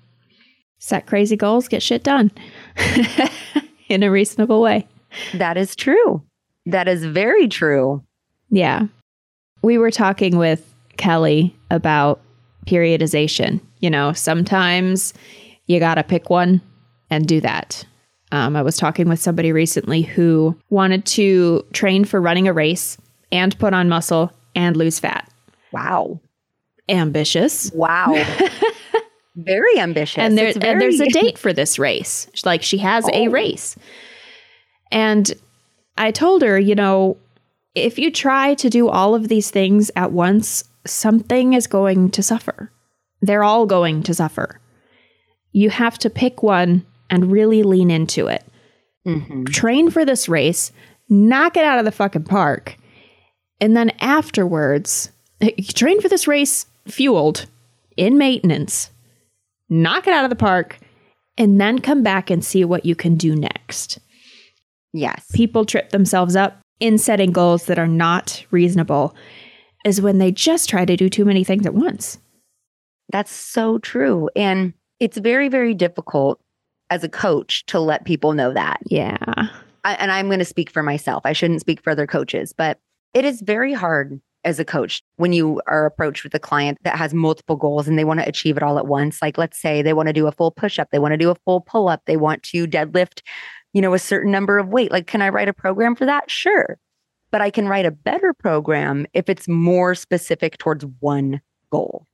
Set 0.79 1.07
crazy 1.07 1.37
goals, 1.37 1.67
get 1.67 1.83
shit 1.83 2.03
done 2.03 2.31
in 3.89 4.03
a 4.03 4.11
reasonable 4.11 4.61
way. 4.61 4.87
That 5.35 5.57
is 5.57 5.75
true. 5.75 6.23
That 6.67 6.89
is 6.89 7.05
very 7.05 7.49
true. 7.49 8.05
Yeah. 8.51 8.87
We 9.63 9.79
were 9.79 9.91
talking 9.91 10.37
with 10.37 10.75
Kelly 10.97 11.55
about 11.71 12.21
periodization. 12.67 13.61
You 13.81 13.91
know, 13.91 14.13
sometimes 14.13 15.13
you 15.67 15.79
got 15.79 15.97
to 15.97 16.03
pick 16.03 16.31
one 16.31 16.61
and 17.11 17.27
do 17.27 17.41
that. 17.41 17.85
Um, 18.33 18.57
I 18.57 18.63
was 18.63 18.77
talking 18.77 19.09
with 19.09 19.21
somebody 19.21 19.53
recently 19.53 20.03
who 20.03 20.57
wanted 20.71 21.07
to 21.07 21.65
train 21.73 22.05
for 22.05 22.21
running 22.21 22.49
a 22.49 22.53
race 22.53 22.99
and 23.31 23.57
put 23.59 23.73
on 23.73 23.89
muscle 23.89 24.33
and 24.55 24.77
lose 24.77 24.99
fat. 24.99 25.31
Wow. 25.73 26.21
Ambitious. 26.89 27.71
Wow. 27.73 28.15
very 29.37 29.79
ambitious. 29.79 30.19
And, 30.19 30.37
there, 30.37 30.49
It's 30.49 30.59
and 30.59 30.81
there's 30.81 31.01
a 31.01 31.09
date 31.09 31.39
for 31.39 31.53
this 31.53 31.79
race. 31.79 32.27
Like 32.45 32.63
she 32.63 32.79
has 32.79 33.07
a 33.09 33.27
Oh. 33.29 33.31
race. 33.31 33.77
And 34.91 35.33
I 35.99 36.11
told 36.11 36.43
her, 36.43 36.59
you 36.59 36.75
know, 36.75 37.17
if 37.75 37.99
you 37.99 38.11
try 38.11 38.55
to 38.55 38.71
do 38.71 38.89
all 38.89 39.15
of 39.15 39.29
these 39.29 39.51
things 39.51 39.91
at 39.97 40.13
once, 40.13 40.65
something 40.91 41.53
is 41.53 41.67
going 41.67 42.11
to 42.11 42.23
suffer. 42.23 42.71
They're 43.23 43.45
all 43.45 43.67
going 43.67 44.03
to 44.05 44.15
suffer. 44.15 44.61
You 45.53 45.71
have 45.71 45.99
to 45.99 46.11
pick 46.11 46.43
one 46.43 46.85
and 47.11 47.31
really 47.33 47.63
lean 47.63 47.91
into 47.91 48.27
it. 48.27 48.45
Mhm. 49.07 49.47
Train 49.49 49.91
for 49.91 50.05
this 50.05 50.29
race, 50.29 50.73
knock 51.09 51.57
it 51.57 51.65
out 51.65 51.79
of 51.79 51.85
the 51.85 51.93
fucking 51.93 52.25
park. 52.25 52.77
And 53.61 53.77
then 53.77 53.91
afterwards, 54.01 55.11
train 55.75 56.01
for 56.01 56.09
this 56.09 56.27
race 56.27 56.67
fueled 56.87 57.47
in 57.97 58.19
maintenance, 58.19 58.91
knock 59.69 60.07
it 60.07 60.13
out 60.13 60.25
of 60.25 60.31
the 60.31 60.37
park, 60.37 60.79
and 61.39 61.61
then 61.61 61.79
come 61.79 62.03
back 62.03 62.31
and 62.31 62.45
see 62.45 62.65
what 62.65 62.85
you 62.85 62.95
can 62.95 63.17
do 63.17 63.35
next. 63.37 63.99
Yes. 64.93 65.25
People 65.35 65.65
trip 65.65 65.91
themselves 65.91 66.37
up 66.37 66.59
in 66.81 66.99
setting 66.99 67.33
goals 67.33 67.67
that 67.67 67.79
are 67.79 67.89
not 67.89 68.45
reasonable, 68.51 69.15
is 69.87 70.01
when 70.01 70.19
they 70.19 70.33
just 70.33 70.69
try 70.69 70.85
to 70.85 70.97
do 70.97 71.09
too 71.09 71.25
many 71.25 71.45
things 71.45 71.65
at 71.65 71.75
once. 71.75 72.19
That's 73.11 73.33
so 73.33 73.79
true. 73.79 74.29
And 74.35 74.75
it's 74.99 75.17
very, 75.17 75.49
very 75.49 75.75
difficult 75.75 76.41
as 76.91 77.05
a 77.05 77.09
coach 77.09 77.65
to 77.67 77.79
let 77.79 78.05
people 78.05 78.33
know 78.33 78.53
that. 78.53 78.81
Yeah. 78.87 79.17
I, 79.85 79.95
and 79.95 80.11
I'm 80.11 80.27
going 80.27 80.41
to 80.41 80.45
speak 80.45 80.71
for 80.71 80.83
myself. 80.83 81.23
I 81.25 81.33
shouldn't 81.33 81.61
speak 81.61 81.83
for 81.83 81.91
other 81.91 82.07
coaches, 82.07 82.53
but 82.53 82.81
it 83.15 83.25
is 83.25 83.41
very 83.41 83.73
hard 83.73 84.21
as 84.45 84.59
a 84.59 84.65
coach 84.65 85.03
when 85.17 85.33
you 85.33 85.61
are 85.67 85.87
approached 85.87 86.25
with 86.25 86.35
a 86.35 86.41
client 86.41 86.79
that 86.83 86.97
has 86.97 87.15
multiple 87.15 87.57
goals 87.57 87.87
and 87.87 87.99
they 87.99 88.05
want 88.05 88.21
to 88.21 88.29
achieve 88.29 88.57
it 88.57 88.63
all 88.63 88.79
at 88.79 88.87
once. 88.87 89.23
Like, 89.23 89.39
let's 89.39 89.61
say 89.61 89.83
they 89.83 89.93
want 89.93 90.09
to 90.09 90.13
do 90.13 90.27
a 90.27 90.33
full 90.33 90.51
push 90.51 90.79
up, 90.79 90.89
they 90.91 90.99
want 90.99 91.13
to 91.13 91.19
do 91.19 91.31
a 91.31 91.37
full 91.45 91.61
pull 91.61 91.89
up, 91.89 92.03
they 92.07 92.17
want 92.17 92.43
to 92.45 92.67
deadlift, 92.67 93.23
you 93.73 93.81
know, 93.81 93.95
a 93.95 93.99
certain 93.99 94.33
number 94.33 94.59
of 94.59 94.69
weight. 94.69 94.91
Like, 94.91 95.07
can 95.07 95.23
I 95.23 95.29
write 95.29 95.49
a 95.49 95.53
program 95.53 95.95
for 95.95 96.07
that? 96.07 96.31
Sure. 96.31 96.79
But 97.31 97.41
I 97.41 97.51
can 97.51 97.69
write 97.69 97.87
a 97.87 97.91
better 97.91 98.33
program 98.33 99.07
if 99.13 99.29
it's 99.29 99.49
more 99.49 99.95
specific 99.95 100.59
towards 100.59 100.85
one 101.01 101.41
goal. 101.71 102.07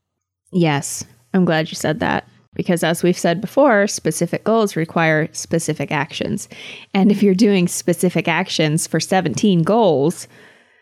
Yes, 0.52 1.04
I'm 1.34 1.44
glad 1.44 1.70
you 1.70 1.74
said 1.76 2.00
that 2.00 2.26
because, 2.54 2.82
as 2.82 3.02
we've 3.02 3.18
said 3.18 3.40
before, 3.40 3.86
specific 3.86 4.44
goals 4.44 4.76
require 4.76 5.28
specific 5.32 5.90
actions. 5.92 6.48
And 6.94 7.10
if 7.10 7.22
you're 7.22 7.34
doing 7.34 7.68
specific 7.68 8.28
actions 8.28 8.86
for 8.86 9.00
17 9.00 9.62
goals, 9.62 10.28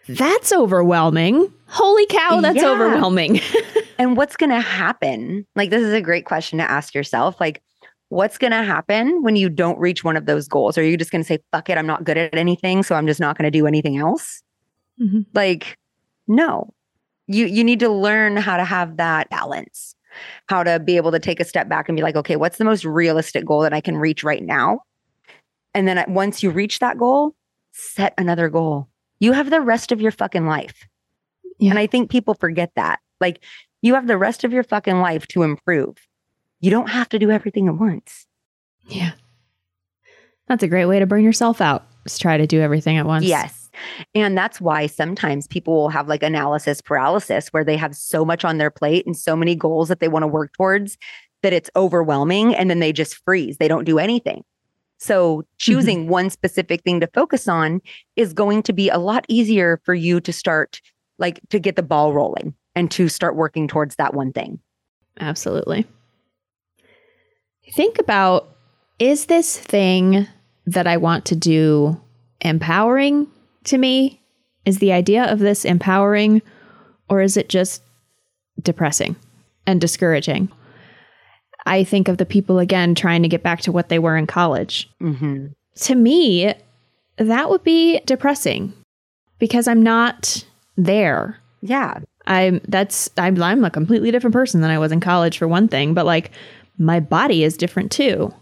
that's 0.08 0.52
overwhelming. 0.52 1.52
Holy 1.66 2.06
cow, 2.06 2.40
that's 2.40 2.56
Yeah. 2.56 2.70
overwhelming. 2.70 3.40
And 3.98 4.16
what's 4.16 4.34
going 4.38 4.48
to 4.48 4.62
happen? 4.62 5.46
Like, 5.54 5.68
this 5.68 5.82
is 5.82 5.92
a 5.92 6.00
great 6.00 6.24
question 6.24 6.56
to 6.58 6.64
ask 6.70 6.94
yourself. 6.94 7.38
Like, 7.38 7.62
what's 8.10 8.38
going 8.38 8.50
to 8.50 8.62
happen 8.62 9.22
when 9.22 9.36
you 9.36 9.48
don't 9.48 9.78
reach 9.78 10.04
one 10.04 10.16
of 10.16 10.26
those 10.26 10.46
goals? 10.46 10.76
Are 10.76 10.84
you 10.84 10.96
just 10.96 11.10
going 11.10 11.22
to 11.22 11.26
say, 11.26 11.38
fuck 11.52 11.70
it, 11.70 11.78
I'm 11.78 11.86
not 11.86 12.04
good 12.04 12.18
at 12.18 12.34
anything, 12.34 12.82
so 12.82 12.94
I'm 12.94 13.06
just 13.06 13.20
not 13.20 13.38
going 13.38 13.50
to 13.50 13.56
do 13.56 13.66
anything 13.66 13.96
else? 13.96 14.42
Mhm. 15.00 15.24
Like, 15.32 15.78
no. 16.28 16.74
You 17.26 17.46
you 17.46 17.64
need 17.64 17.80
to 17.80 17.88
learn 17.88 18.36
how 18.36 18.56
to 18.56 18.64
have 18.64 18.96
that 18.98 19.30
balance. 19.30 19.94
How 20.48 20.64
to 20.64 20.80
be 20.80 20.96
able 20.96 21.12
to 21.12 21.20
take 21.20 21.38
a 21.38 21.44
step 21.44 21.68
back 21.68 21.88
and 21.88 21.96
be 21.96 22.02
like, 22.02 22.16
okay, 22.16 22.36
what's 22.36 22.58
the 22.58 22.64
most 22.64 22.84
realistic 22.84 23.44
goal 23.44 23.60
that 23.62 23.72
I 23.72 23.80
can 23.80 23.96
reach 23.96 24.24
right 24.24 24.42
now? 24.42 24.80
And 25.72 25.86
then 25.86 26.04
once 26.08 26.42
you 26.42 26.50
reach 26.50 26.80
that 26.80 26.98
goal, 26.98 27.36
set 27.72 28.12
another 28.18 28.48
goal. 28.48 28.88
You 29.20 29.32
have 29.32 29.50
the 29.50 29.60
rest 29.60 29.92
of 29.92 30.00
your 30.00 30.10
fucking 30.10 30.46
life. 30.46 30.88
Yeah. 31.60 31.70
And 31.70 31.78
I 31.78 31.86
think 31.86 32.10
people 32.10 32.34
forget 32.34 32.72
that. 32.74 32.98
Like, 33.20 33.44
you 33.82 33.94
have 33.94 34.08
the 34.08 34.18
rest 34.18 34.42
of 34.42 34.52
your 34.52 34.64
fucking 34.64 35.00
life 35.00 35.28
to 35.28 35.44
improve. 35.44 35.96
You 36.60 36.70
don't 36.70 36.88
have 36.88 37.08
to 37.10 37.18
do 37.18 37.30
everything 37.30 37.68
at 37.68 37.76
once. 37.76 38.26
Yeah. 38.86 39.12
That's 40.48 40.62
a 40.62 40.68
great 40.68 40.86
way 40.86 40.98
to 40.98 41.06
burn 41.06 41.24
yourself 41.24 41.60
out. 41.60 41.86
Just 42.04 42.20
try 42.20 42.36
to 42.36 42.46
do 42.46 42.60
everything 42.60 42.96
at 42.96 43.06
once. 43.06 43.24
Yes. 43.24 43.70
And 44.14 44.36
that's 44.36 44.60
why 44.60 44.86
sometimes 44.86 45.46
people 45.46 45.74
will 45.74 45.88
have 45.88 46.08
like 46.08 46.22
analysis 46.22 46.80
paralysis 46.80 47.48
where 47.48 47.64
they 47.64 47.76
have 47.76 47.94
so 47.94 48.24
much 48.24 48.44
on 48.44 48.58
their 48.58 48.70
plate 48.70 49.06
and 49.06 49.16
so 49.16 49.36
many 49.36 49.54
goals 49.54 49.88
that 49.88 50.00
they 50.00 50.08
want 50.08 50.24
to 50.24 50.26
work 50.26 50.52
towards 50.54 50.98
that 51.42 51.52
it's 51.52 51.70
overwhelming 51.76 52.54
and 52.54 52.68
then 52.68 52.80
they 52.80 52.92
just 52.92 53.16
freeze. 53.24 53.56
They 53.58 53.68
don't 53.68 53.84
do 53.84 53.98
anything. 53.98 54.44
So 54.98 55.38
mm-hmm. 55.38 55.46
choosing 55.58 56.08
one 56.08 56.30
specific 56.30 56.82
thing 56.82 57.00
to 57.00 57.08
focus 57.14 57.48
on 57.48 57.80
is 58.16 58.32
going 58.32 58.62
to 58.64 58.72
be 58.72 58.88
a 58.88 58.98
lot 58.98 59.24
easier 59.28 59.80
for 59.84 59.94
you 59.94 60.20
to 60.20 60.32
start 60.32 60.80
like 61.18 61.40
to 61.50 61.58
get 61.58 61.76
the 61.76 61.82
ball 61.82 62.12
rolling 62.12 62.54
and 62.74 62.90
to 62.90 63.08
start 63.08 63.36
working 63.36 63.68
towards 63.68 63.96
that 63.96 64.14
one 64.14 64.32
thing. 64.32 64.58
Absolutely. 65.18 65.86
Think 67.72 67.98
about 67.98 68.48
is 68.98 69.26
this 69.26 69.56
thing 69.56 70.26
that 70.66 70.86
I 70.86 70.96
want 70.96 71.24
to 71.26 71.36
do 71.36 72.00
empowering 72.40 73.26
to 73.64 73.78
me? 73.78 74.20
Is 74.64 74.78
the 74.78 74.92
idea 74.92 75.24
of 75.24 75.38
this 75.38 75.64
empowering 75.64 76.42
or 77.08 77.20
is 77.20 77.36
it 77.36 77.48
just 77.48 77.82
depressing 78.62 79.16
and 79.66 79.80
discouraging? 79.80 80.50
I 81.66 81.84
think 81.84 82.08
of 82.08 82.18
the 82.18 82.26
people 82.26 82.58
again 82.58 82.94
trying 82.94 83.22
to 83.22 83.28
get 83.28 83.42
back 83.42 83.60
to 83.62 83.72
what 83.72 83.88
they 83.88 83.98
were 83.98 84.16
in 84.16 84.26
college. 84.26 84.90
Mm-hmm. 85.00 85.46
To 85.76 85.94
me, 85.94 86.54
that 87.16 87.50
would 87.50 87.62
be 87.62 88.00
depressing 88.00 88.72
because 89.38 89.68
I'm 89.68 89.82
not 89.82 90.44
there. 90.76 91.38
Yeah. 91.62 92.00
I'm 92.26 92.60
that's 92.68 93.10
I'm 93.16 93.42
I'm 93.42 93.64
a 93.64 93.70
completely 93.70 94.10
different 94.10 94.34
person 94.34 94.60
than 94.60 94.70
I 94.70 94.78
was 94.78 94.92
in 94.92 95.00
college 95.00 95.38
for 95.38 95.48
one 95.48 95.68
thing, 95.68 95.94
but 95.94 96.06
like 96.06 96.30
my 96.80 96.98
body 96.98 97.44
is 97.44 97.56
different 97.56 97.92
too. 97.92 98.34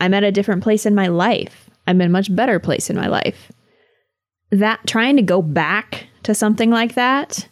I'm 0.00 0.14
at 0.14 0.24
a 0.24 0.32
different 0.32 0.62
place 0.62 0.86
in 0.86 0.94
my 0.94 1.08
life. 1.08 1.68
I'm 1.86 2.00
in 2.00 2.08
a 2.08 2.10
much 2.10 2.34
better 2.34 2.58
place 2.58 2.88
in 2.90 2.96
my 2.96 3.06
life. 3.06 3.52
That 4.50 4.80
trying 4.86 5.16
to 5.16 5.22
go 5.22 5.42
back 5.42 6.06
to 6.22 6.34
something 6.34 6.70
like 6.70 6.94
that, 6.94 7.48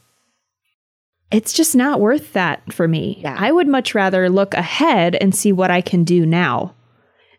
it's 1.30 1.52
just 1.52 1.76
not 1.76 2.00
worth 2.00 2.32
that 2.32 2.72
for 2.72 2.88
me. 2.88 3.18
Yeah. 3.20 3.36
I 3.38 3.52
would 3.52 3.68
much 3.68 3.94
rather 3.94 4.28
look 4.30 4.54
ahead 4.54 5.14
and 5.16 5.34
see 5.34 5.52
what 5.52 5.70
I 5.70 5.80
can 5.80 6.04
do 6.04 6.24
now. 6.24 6.74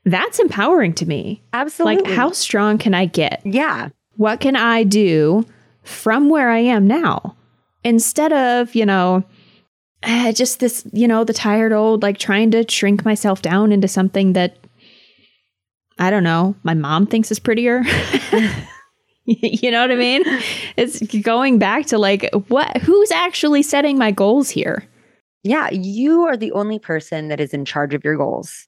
That's 0.06 0.40
empowering 0.40 0.94
to 0.96 1.06
me. 1.06 1.42
Absolutely. 1.54 2.04
Like 2.04 2.14
how 2.14 2.32
strong 2.32 2.78
can 2.78 2.94
I 2.94 3.06
get? 3.06 3.42
Yeah. 3.46 3.90
what 4.18 4.40
can 4.40 4.56
I 4.56 4.84
do 4.84 5.46
from 5.84 6.30
where 6.30 6.50
I 6.50 6.60
am 6.60 6.86
now? 6.88 7.36
Instead 7.84 8.34
of, 8.34 8.76
you 8.76 8.86
know, 8.86 9.24
eh, 10.04 10.32
just 10.32 10.60
this, 10.60 10.86
you 10.94 11.08
know, 11.08 11.24
the 11.24 11.34
tired 11.34 11.74
old, 11.74 12.04
like 12.04 12.18
trying 12.18 12.52
to 12.52 12.66
shrink 12.70 13.04
myself 13.06 13.42
down 13.42 13.72
into 13.72 13.88
something 13.88 14.34
that 14.34 14.58
I 16.00 16.10
don't 16.10 16.24
know, 16.24 16.56
my 16.64 16.74
mom 16.76 17.08
thinks 17.08 17.32
is 17.32 17.40
prettier. 17.40 17.82
you 19.26 19.72
know 19.72 19.82
what 19.82 19.92
I 19.92 19.96
mean? 19.96 20.24
It's 20.78 21.02
going 21.22 21.58
back 21.58 21.88
to 21.88 21.98
like, 21.98 22.30
what, 22.50 22.78
who's 22.78 23.12
actually 23.12 23.64
setting 23.64 23.98
my 23.98 24.12
goals 24.12 24.50
here? 24.50 24.88
Yeah. 25.44 25.70
You 25.72 26.24
are 26.24 26.38
the 26.38 26.52
only 26.52 26.78
person 26.78 27.30
that 27.30 27.40
is 27.40 27.54
in 27.54 27.66
charge 27.66 27.94
of 27.94 28.04
your 28.04 28.16
goals. 28.16 28.68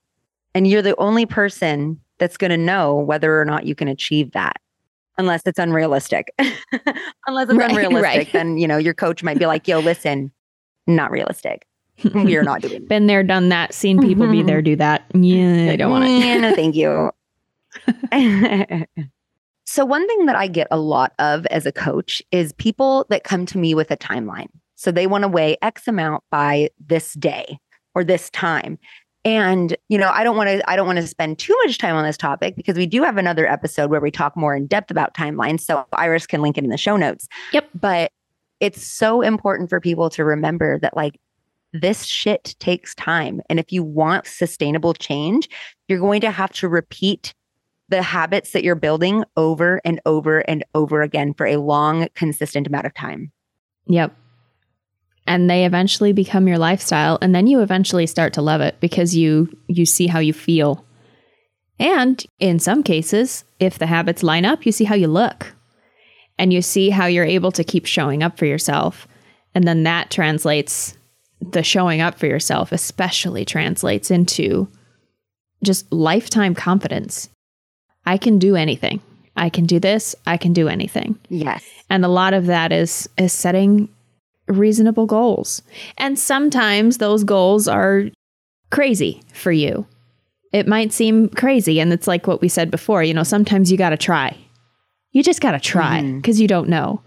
And 0.56 0.66
you're 0.66 0.82
the 0.82 0.96
only 0.98 1.26
person 1.28 2.00
that's 2.18 2.38
going 2.38 2.52
to 2.52 2.58
know 2.58 2.96
whether 2.96 3.40
or 3.40 3.46
not 3.46 3.66
you 3.66 3.76
can 3.76 3.88
achieve 3.88 4.32
that. 4.32 4.58
Unless 5.18 5.42
it's 5.46 5.60
unrealistic. 5.60 6.34
Unless 7.28 7.50
it's 7.50 7.58
Right, 7.58 7.72
unrealistic, 7.72 8.04
right. 8.04 8.30
then 8.32 8.58
you 8.58 8.68
know 8.68 8.78
your 8.78 8.94
coach 8.94 9.22
might 9.22 9.38
be 9.38 9.46
like, 9.46 9.68
"Yo, 9.68 9.80
listen, 9.80 10.32
not 10.96 11.12
realistic. 11.12 11.66
We 12.14 12.38
are 12.38 12.44
not 12.44 12.62
doing. 12.62 12.86
Been 12.88 13.08
there, 13.08 13.24
done 13.24 13.50
that, 13.50 13.74
seen 13.74 14.00
people 14.00 14.30
be 14.30 14.42
there, 14.42 14.58
mm-hmm. 14.58 14.64
do 14.66 14.76
that. 14.78 15.06
Yeah, 15.14 15.72
I 15.72 15.76
don't 15.76 15.92
want 15.92 16.06
it. 16.06 16.26
Yeah, 16.26 16.38
no, 16.38 16.56
thank 16.56 16.76
you. 16.76 17.12
so, 19.66 19.86
one 19.86 20.08
thing 20.08 20.26
that 20.26 20.36
I 20.36 20.48
get 20.48 20.68
a 20.72 20.78
lot 20.78 21.14
of 21.20 21.46
as 21.48 21.66
a 21.66 21.72
coach 21.72 22.22
is 22.32 22.54
people 22.54 23.06
that 23.10 23.24
come 23.24 23.46
to 23.48 23.58
me 23.58 23.76
with 23.76 23.92
a 23.92 23.98
timeline. 23.98 24.48
So, 24.76 24.92
they 24.92 25.08
want 25.08 25.24
to 25.24 25.28
weigh 25.28 25.58
X 25.62 25.88
amount 25.88 26.24
by 26.32 26.70
this 26.80 27.14
day, 27.16 27.60
or 27.96 28.04
this 28.04 28.30
time. 28.30 28.80
And, 29.26 29.76
you 29.90 29.98
know, 29.98 30.10
I 30.10 30.24
don't 30.24 30.38
want 30.38 30.50
to 30.50 30.70
I 30.70 30.76
don't 30.76 30.88
want 30.88 30.98
to 30.98 31.08
spend 31.08 31.38
too 31.40 31.56
much 31.66 31.78
time 31.78 31.96
on 31.96 32.06
this 32.06 32.18
topic 32.18 32.56
because 32.56 32.78
we 32.78 32.86
do 32.86 33.04
have 33.04 33.18
another 33.18 33.46
episode 33.46 33.92
where 33.92 34.00
we 34.00 34.12
talk 34.12 34.38
more 34.38 34.56
in 34.56 34.66
depth 34.66 34.90
about 34.90 35.14
timelines. 35.14 35.62
So 35.62 35.86
Iris 35.94 36.26
can 36.26 36.42
link 36.42 36.58
it 36.58 36.64
in 36.64 36.70
the 36.70 36.78
show 36.78 36.96
notes. 36.96 37.28
Yep. 37.52 37.70
But 37.76 38.12
it's 38.60 38.84
so 38.84 39.22
important 39.22 39.70
for 39.70 39.80
people 39.80 40.10
to 40.12 40.24
remember 40.24 40.80
that 40.80 40.96
like 40.96 41.20
this 41.74 42.04
shit 42.04 42.56
takes 42.60 42.96
time. 42.96 43.42
And 43.50 43.60
if 43.60 43.72
you 43.72 43.84
want 43.84 44.28
sustainable 44.28 44.94
change, 44.94 45.50
you're 45.88 46.00
going 46.00 46.22
to 46.22 46.32
have 46.32 46.52
to 46.54 46.68
repeat 46.68 47.34
the 47.90 48.02
habits 48.02 48.52
that 48.52 48.64
you're 48.64 48.76
building 48.76 49.24
over 49.36 49.82
and 49.84 50.00
over 50.06 50.40
and 50.40 50.64
over 50.76 51.02
again 51.02 51.34
for 51.34 51.46
a 51.46 51.58
long, 51.58 52.08
consistent 52.16 52.68
amount 52.68 52.86
of 52.86 52.94
time. 52.94 53.32
Yep. 53.88 54.16
And 55.26 55.50
they 55.50 55.66
eventually 55.66 56.12
become 56.12 56.48
your 56.48 56.58
lifestyle 56.58 57.20
and 57.22 57.36
then 57.36 57.48
you 57.48 57.62
eventually 57.62 58.08
start 58.08 58.34
to 58.34 58.42
love 58.42 58.62
it 58.62 58.80
because 58.80 59.16
you 59.16 59.56
you 59.68 59.86
see 59.86 60.08
how 60.08 60.20
you 60.20 60.34
feel. 60.34 60.86
And 61.80 62.24
in 62.40 62.60
some 62.60 62.84
cases, 62.84 63.46
if 63.60 63.80
the 63.80 63.86
habits 63.86 64.24
line 64.24 64.46
up, 64.46 64.66
you 64.66 64.72
see 64.72 64.84
how 64.84 64.96
you 64.96 65.08
look. 65.08 65.54
And 66.40 66.52
you 66.52 66.64
see 66.64 66.90
how 66.90 67.06
you're 67.06 67.26
able 67.26 67.52
to 67.52 67.64
keep 67.64 67.86
showing 67.86 68.24
up 68.24 68.40
for 68.40 68.48
yourself. 68.48 69.08
And 69.54 69.68
then 69.68 69.84
that 69.84 70.10
translates 70.10 70.98
the 71.42 71.64
showing 71.64 72.02
up 72.02 72.20
for 72.20 72.28
yourself 72.28 72.72
especially 72.72 73.46
translates 73.46 74.12
into 74.12 74.68
just 75.64 75.92
lifetime 75.92 76.54
confidence. 76.54 77.30
I 78.06 78.18
can 78.18 78.40
do 78.40 78.56
anything. 78.56 79.02
I 79.36 79.50
can 79.50 79.66
do 79.66 79.80
this. 79.80 80.16
I 80.26 80.38
can 80.38 80.54
do 80.54 80.68
anything. 80.68 81.18
Yes. 81.30 81.64
And 81.90 82.04
a 82.04 82.10
lot 82.10 82.34
of 82.34 82.46
that 82.48 82.72
is 82.72 83.08
is 83.18 83.34
setting 83.34 83.90
reasonable 84.48 85.06
goals. 85.06 85.62
And 85.98 86.18
sometimes 86.18 86.98
those 86.98 87.24
goals 87.24 87.68
are 87.68 88.06
crazy 88.72 89.22
for 89.34 89.52
you. 89.52 89.86
It 90.52 90.68
might 90.68 90.92
seem 90.92 91.30
crazy 91.30 91.80
and 91.80 91.94
it's 91.94 92.08
like 92.08 92.26
what 92.26 92.42
we 92.42 92.50
said 92.50 92.72
before, 92.72 93.04
you 93.04 93.14
know, 93.14 93.24
sometimes 93.24 93.72
you 93.72 93.78
got 93.78 93.92
to 93.92 93.98
try. 93.98 94.36
You 95.12 95.24
just 95.24 95.42
got 95.42 95.52
to 95.52 95.60
try 95.60 96.02
because 96.02 96.36
mm-hmm. 96.36 96.42
you 96.42 96.48
don't 96.48 96.70
know. 96.70 97.02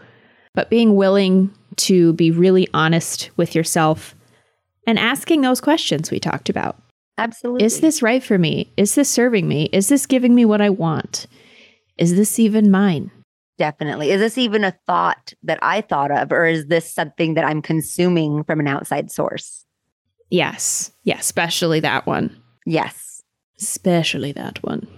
But 0.55 0.71
being 0.71 0.97
willing 0.97 1.55
to 1.77 2.13
be 2.15 2.31
really 2.31 2.69
honest 2.75 3.31
with 3.37 3.55
yourself 3.55 4.15
and 4.87 4.99
asking 4.99 5.41
those 5.41 5.61
questions 5.61 6.11
we 6.11 6.21
talked 6.21 6.49
about. 6.49 6.77
Absolutely. 7.19 7.65
Is 7.65 7.81
this 7.81 8.03
right 8.03 8.23
for 8.23 8.39
me? 8.39 8.73
Is 8.77 8.95
this 8.95 9.09
serving 9.09 9.47
me? 9.47 9.69
Is 9.73 9.89
this 9.89 10.07
giving 10.07 10.35
me 10.35 10.45
what 10.45 10.61
I 10.61 10.71
want? 10.71 11.27
Is 11.99 12.17
this 12.17 12.39
even 12.39 12.71
mine? 12.71 13.11
Definitely. 13.59 14.11
Is 14.11 14.21
this 14.21 14.39
even 14.39 14.65
a 14.65 14.77
thought 14.87 15.35
that 15.43 15.59
I 15.63 15.83
thought 15.83 16.11
of, 16.11 16.33
or 16.33 16.47
is 16.47 16.67
this 16.67 16.93
something 16.93 17.35
that 17.35 17.45
I'm 17.45 17.63
consuming 17.63 18.45
from 18.45 18.61
an 18.61 18.67
outside 18.67 19.11
source? 19.11 19.65
Yes. 20.31 20.91
Yeah, 21.05 21.19
especially 21.19 21.81
that 21.81 22.07
one. 22.07 22.35
Yes. 22.65 23.23
Especially 23.61 24.33
that 24.33 24.63
one. 24.63 24.89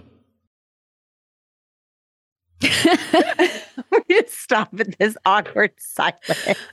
We 3.91 3.99
just 4.09 4.39
stop 4.39 4.69
at 4.79 4.97
this 4.97 5.17
awkward 5.25 5.71
silence. 5.77 6.17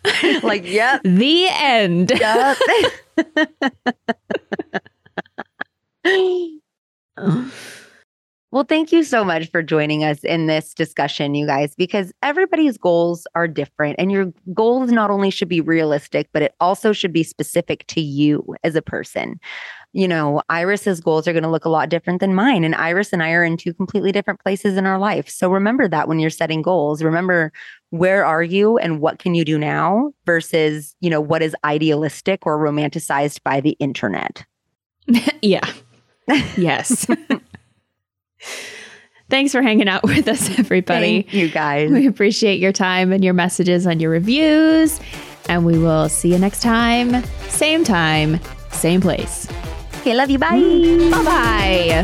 like, 0.43 0.67
yep. 0.67 1.03
The 1.05 1.47
end. 1.51 2.11
Yep. 2.11 2.59
Oh. 7.19 7.53
Well, 8.53 8.65
thank 8.65 8.93
you 8.93 9.03
so 9.03 9.25
much 9.25 9.51
for 9.51 9.63
joining 9.63 10.05
us 10.05 10.23
in 10.23 10.47
this 10.47 10.75
discussion, 10.75 11.35
you 11.35 11.47
guys, 11.47 11.75
because 11.75 12.13
everybody's 12.23 12.79
goals 12.79 13.27
are 13.35 13.49
different. 13.49 13.97
And 13.99 14.13
your 14.13 14.33
goals 14.55 14.93
not 14.93 15.11
only 15.11 15.31
should 15.31 15.49
be 15.49 15.61
realistic, 15.61 16.29
but 16.33 16.43
it 16.43 16.55
also 16.61 16.93
should 16.93 17.13
be 17.13 17.25
specific 17.25 17.87
to 17.89 18.01
you 18.01 18.55
as 18.63 18.77
a 18.77 18.83
person 18.83 19.41
you 19.93 20.09
know, 20.09 20.43
Iris's 20.49 21.01
goals 21.01 21.29
are 21.29 21.33
going 21.33 21.43
to 21.43 21.51
look 21.51 21.65
a 21.65 21.71
lot 21.71 21.91
different 21.91 22.21
than 22.21 22.35
mine. 22.35 22.65
And 22.65 22.75
Iris 22.75 23.13
and 23.13 23.23
I 23.23 23.33
are 23.33 23.45
in 23.45 23.57
two 23.57 23.75
completely 23.75 24.11
different 24.11 24.41
places 24.41 24.77
in 24.77 24.87
our 24.87 24.99
life. 24.99 25.29
So 25.29 25.51
remember 25.51 25.87
that 25.87 26.09
when 26.09 26.19
you're 26.19 26.31
setting 26.31 26.63
goals, 26.63 27.03
remember 27.03 27.53
where 27.91 28.25
are 28.25 28.43
you 28.43 28.79
and 28.79 29.01
what 29.01 29.19
can 29.19 29.35
you 29.35 29.45
do 29.45 29.59
now 29.59 30.13
versus, 30.25 30.97
you 31.01 31.11
know, 31.11 31.21
what 31.21 31.43
is 31.43 31.55
idealistic 31.65 32.47
or 32.47 32.59
romanticized 32.59 33.43
by 33.43 33.61
the 33.61 33.77
internet. 33.81 34.45
yeah. 35.43 35.71
Yes. 36.57 37.07
Thanks 39.29 39.53
for 39.53 39.63
hanging 39.63 39.89
out 39.89 40.03
with 40.05 40.29
us, 40.29 40.59
everybody. 40.59 41.23
Thank 41.23 41.35
you 41.35 41.49
guys. 41.49 41.91
We 41.91 42.07
appreciate 42.07 42.61
your 42.61 42.73
time 42.73 43.13
and 43.13 43.25
your 43.25 43.35
messages 43.35 43.87
and 43.87 44.01
your 44.01 44.11
reviews. 44.11 45.01
And 45.49 45.65
we 45.65 45.79
will 45.79 46.09
see 46.09 46.33
you 46.33 46.39
next 46.39 46.63
time, 46.63 47.25
same 47.49 47.83
time, 47.83 48.39
same 48.71 49.01
place. 49.01 49.49
Okay, 50.01 50.15
love 50.15 50.31
you. 50.31 50.39
Bye. 50.39 50.59
Mm, 50.59 51.11
bye 51.11 51.25
bye. 51.25 52.03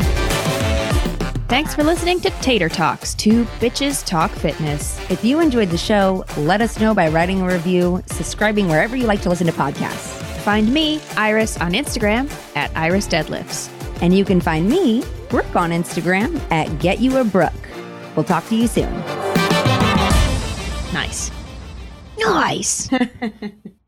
Thanks 1.49 1.73
for 1.73 1.83
listening 1.83 2.19
to 2.21 2.29
Tater 2.41 2.69
Talks, 2.69 3.15
two 3.15 3.43
bitches 3.59 4.05
talk 4.05 4.29
fitness. 4.31 4.99
If 5.09 5.23
you 5.23 5.39
enjoyed 5.39 5.69
the 5.69 5.77
show, 5.77 6.23
let 6.37 6.61
us 6.61 6.79
know 6.79 6.93
by 6.93 7.09
writing 7.09 7.41
a 7.41 7.47
review, 7.47 8.03
subscribing 8.05 8.67
wherever 8.67 8.95
you 8.95 9.07
like 9.07 9.21
to 9.23 9.29
listen 9.29 9.47
to 9.47 9.53
podcasts. 9.53 10.21
Find 10.41 10.71
me, 10.71 11.01
Iris, 11.17 11.57
on 11.57 11.73
Instagram 11.73 12.31
at 12.55 12.75
Iris 12.77 13.07
Deadlifts. 13.07 13.69
And 14.01 14.15
you 14.15 14.23
can 14.23 14.39
find 14.39 14.69
me, 14.69 15.03
Brooke, 15.29 15.55
on 15.55 15.71
Instagram 15.71 16.39
at 16.51 16.79
Get 16.79 16.99
You 16.99 17.17
a 17.17 17.23
Brooke. 17.23 17.53
We'll 18.15 18.25
talk 18.25 18.47
to 18.47 18.55
you 18.55 18.67
soon. 18.67 18.91
Nice. 20.93 21.31
Nice. 22.17 22.89